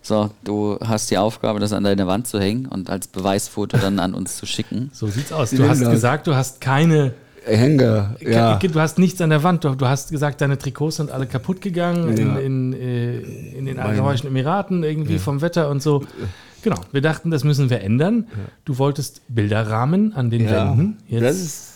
[0.00, 4.00] So, du hast die Aufgabe, das an deine Wand zu hängen und als Beweisfoto dann
[4.00, 4.90] an uns zu schicken.
[4.92, 5.50] So sieht's aus.
[5.50, 7.14] Du hast gesagt, du hast keine.
[7.44, 8.56] Hänger, ja.
[8.56, 9.64] Du hast nichts an der Wand.
[9.64, 12.38] Du du hast gesagt, deine Trikots sind alle kaputt gegangen Ja.
[12.38, 13.18] in, in, äh,
[13.58, 16.04] in den Arabischen Emiraten, irgendwie vom Wetter und so.
[16.62, 16.80] Genau.
[16.92, 18.26] Wir dachten, das müssen wir ändern.
[18.64, 20.70] Du wolltest Bilderrahmen an den ja.
[20.70, 20.98] Wänden.
[21.08, 21.72] Jetzt, Das ist,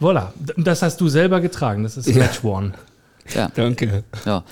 [0.00, 0.28] voilà.
[0.56, 1.82] Das hast du selber getragen.
[1.82, 2.18] Das ist Ja.
[2.18, 2.72] Match One.
[3.34, 4.04] Ja, danke.
[4.24, 4.44] ja.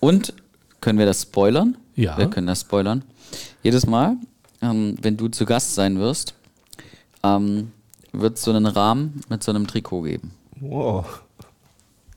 [0.00, 0.32] Und
[0.80, 1.76] können wir das spoilern?
[1.94, 2.16] Ja.
[2.16, 3.02] Wir können das spoilern.
[3.62, 4.16] Jedes Mal,
[4.62, 6.34] ähm, wenn du zu Gast sein wirst,
[7.22, 7.72] ähm,
[8.12, 10.32] wird es so einen Rahmen mit so einem Trikot geben.
[10.60, 11.22] Wow.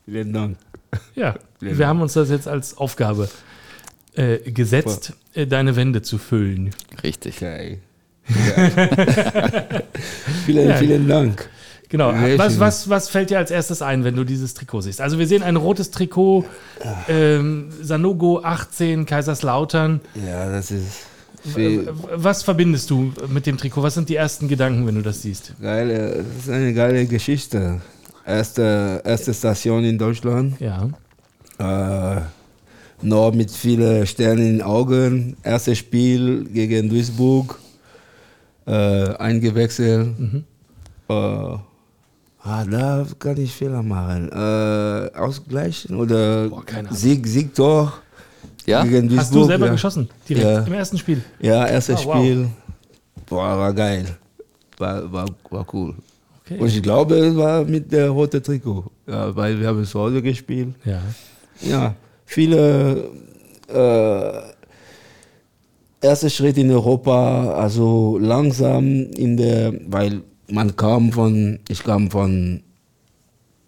[0.05, 0.57] Vielen Dank.
[1.15, 3.27] Ja, wir haben uns das jetzt als Aufgabe
[4.15, 6.71] äh, gesetzt, äh, deine Wände zu füllen.
[7.03, 7.41] Richtig.
[7.41, 7.55] Ja.
[10.45, 10.75] vielen, Ja.
[10.77, 11.49] vielen Dank.
[11.89, 12.13] Genau.
[12.37, 15.01] Was, was, was fällt dir als erstes ein, wenn du dieses Trikot siehst?
[15.01, 16.45] Also wir sehen ein rotes Trikot,
[17.07, 20.01] ähm, Sanogo 18, Kaiserslautern.
[20.27, 21.05] Ja, das ist
[21.53, 23.83] viel Was verbindest du mit dem Trikot?
[23.83, 25.53] Was sind die ersten Gedanken, wenn du das siehst?
[25.61, 27.81] geile, das ist eine geile Geschichte.
[28.25, 30.59] Erste, erste Station in Deutschland.
[30.59, 30.89] Ja.
[31.59, 32.21] Äh,
[33.01, 35.37] noch mit vielen Sternen in den Augen.
[35.43, 37.59] Erstes Spiel gegen Duisburg.
[38.67, 40.09] Äh, eingewechselt.
[41.07, 41.59] Äh, ah,
[42.69, 44.29] da kann ich Fehler machen.
[44.31, 46.93] Äh, ausgleichen oder Boah, Ahnung.
[46.93, 47.93] Sieg, Siegtor
[48.65, 48.83] Ja?
[48.83, 49.19] gegen Duisburg.
[49.19, 49.71] Hast du selber ja.
[49.73, 50.09] geschossen?
[50.27, 50.59] Direkt Ja.
[50.63, 51.21] im ersten Spiel.
[51.39, 52.15] Ja, erstes Ah, wow.
[52.17, 52.47] Spiel.
[53.27, 54.05] Boah, war geil.
[54.77, 55.93] War, war, war cool.
[56.45, 56.59] Okay.
[56.59, 58.85] Und ich glaube, es war mit der roten Trikot.
[59.07, 60.73] Ja, weil wir haben zu Hause gespielt.
[60.83, 61.01] Ja.
[61.61, 63.09] Ja, viele
[63.67, 64.55] äh,
[66.01, 72.61] erste Schritt in Europa, also langsam in der, weil man kam von, ich kam von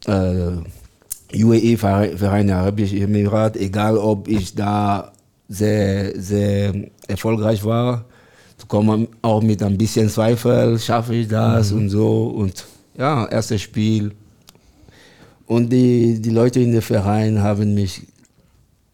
[0.06, 0.52] äh,
[1.34, 5.12] UAE, Verein Verein Arabische Emirat, egal ob ich da
[5.50, 6.74] sehr, sehr
[7.08, 8.06] erfolgreich war,
[8.60, 12.66] du kommst auch mit ein bisschen Zweifel, schaffe ich das und so und
[12.98, 14.12] ja, erstes Spiel.
[15.46, 18.02] Und die, die Leute in dem Verein haben mich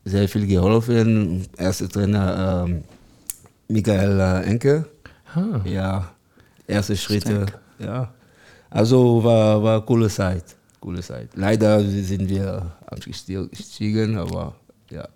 [0.05, 1.47] sehr viel geholfen.
[1.57, 2.83] Erster Trainer ähm,
[3.67, 4.85] Michael äh, Enke.
[5.33, 5.61] Ah.
[5.65, 6.11] Ja,
[6.67, 7.45] erste Schritte.
[7.79, 8.13] Ja.
[8.69, 10.43] Also war, war coole Zeit.
[10.79, 11.29] Coole Zeit.
[11.35, 14.55] Leider sind wir abgestiegen, aber
[14.89, 15.07] ja.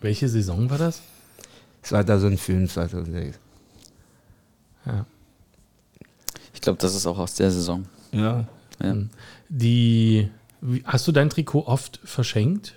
[0.00, 1.00] Welche Saison war das?
[1.82, 3.38] 2005, 2006.
[4.86, 5.06] Ja.
[6.54, 7.84] Ich glaube, das ist auch aus der Saison.
[8.12, 8.46] Ja.
[8.82, 8.96] Ja.
[9.48, 12.74] Die, wie- hast du dein Trikot oft verschenkt?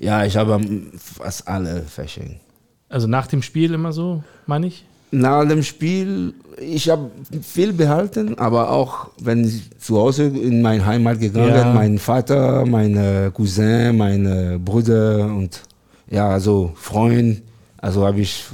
[0.00, 0.58] Ja, ich habe
[0.98, 2.40] fast alle verschenkt.
[2.88, 4.84] Also nach dem Spiel immer so, meine ich?
[5.12, 7.10] Nach dem Spiel, ich habe
[7.42, 11.64] viel behalten, aber auch wenn ich zu Hause in meine Heimat gegangen Ja.
[11.64, 15.62] bin, mein Vater, meine Cousin, meine Brüder und
[16.08, 17.42] ja, also Freund,
[17.78, 18.44] also habe ich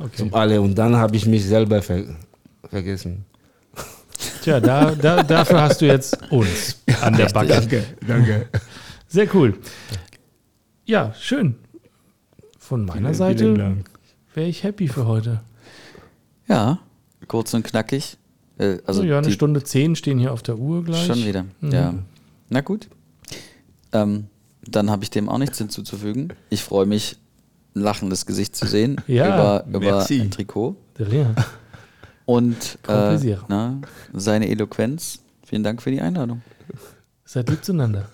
[0.00, 0.16] Okay.
[0.18, 2.04] zum alle und dann habe ich mich selber ver
[2.70, 3.24] vergessen.
[4.42, 7.48] Tja, da, da, dafür hast du jetzt uns an der Backe.
[7.48, 8.46] Danke, danke.
[9.08, 9.54] Sehr cool.
[10.88, 11.56] Ja, schön.
[12.58, 13.76] Von meiner Vielen Seite
[14.34, 15.42] wäre ich happy für heute.
[16.48, 16.78] Ja,
[17.26, 18.16] kurz und knackig.
[18.56, 21.04] Äh, also Also ja, eine die- Stunde zehn stehen hier auf der Uhr gleich.
[21.06, 21.44] Schon wieder.
[21.60, 21.70] Mhm.
[21.72, 21.94] Ja.
[22.48, 22.88] Na gut.
[23.92, 24.28] Ähm,
[24.62, 26.32] dann habe ich dem auch nichts hinzuzufügen.
[26.48, 27.18] Ich freue mich,
[27.76, 30.74] ein lachendes Gesicht zu sehen Ja, über, über ein Trikot.
[32.24, 33.78] Und äh, na,
[34.14, 35.20] seine Eloquenz.
[35.44, 36.40] Vielen Dank für die Einladung.
[37.26, 38.10] Seid lieb zueinander.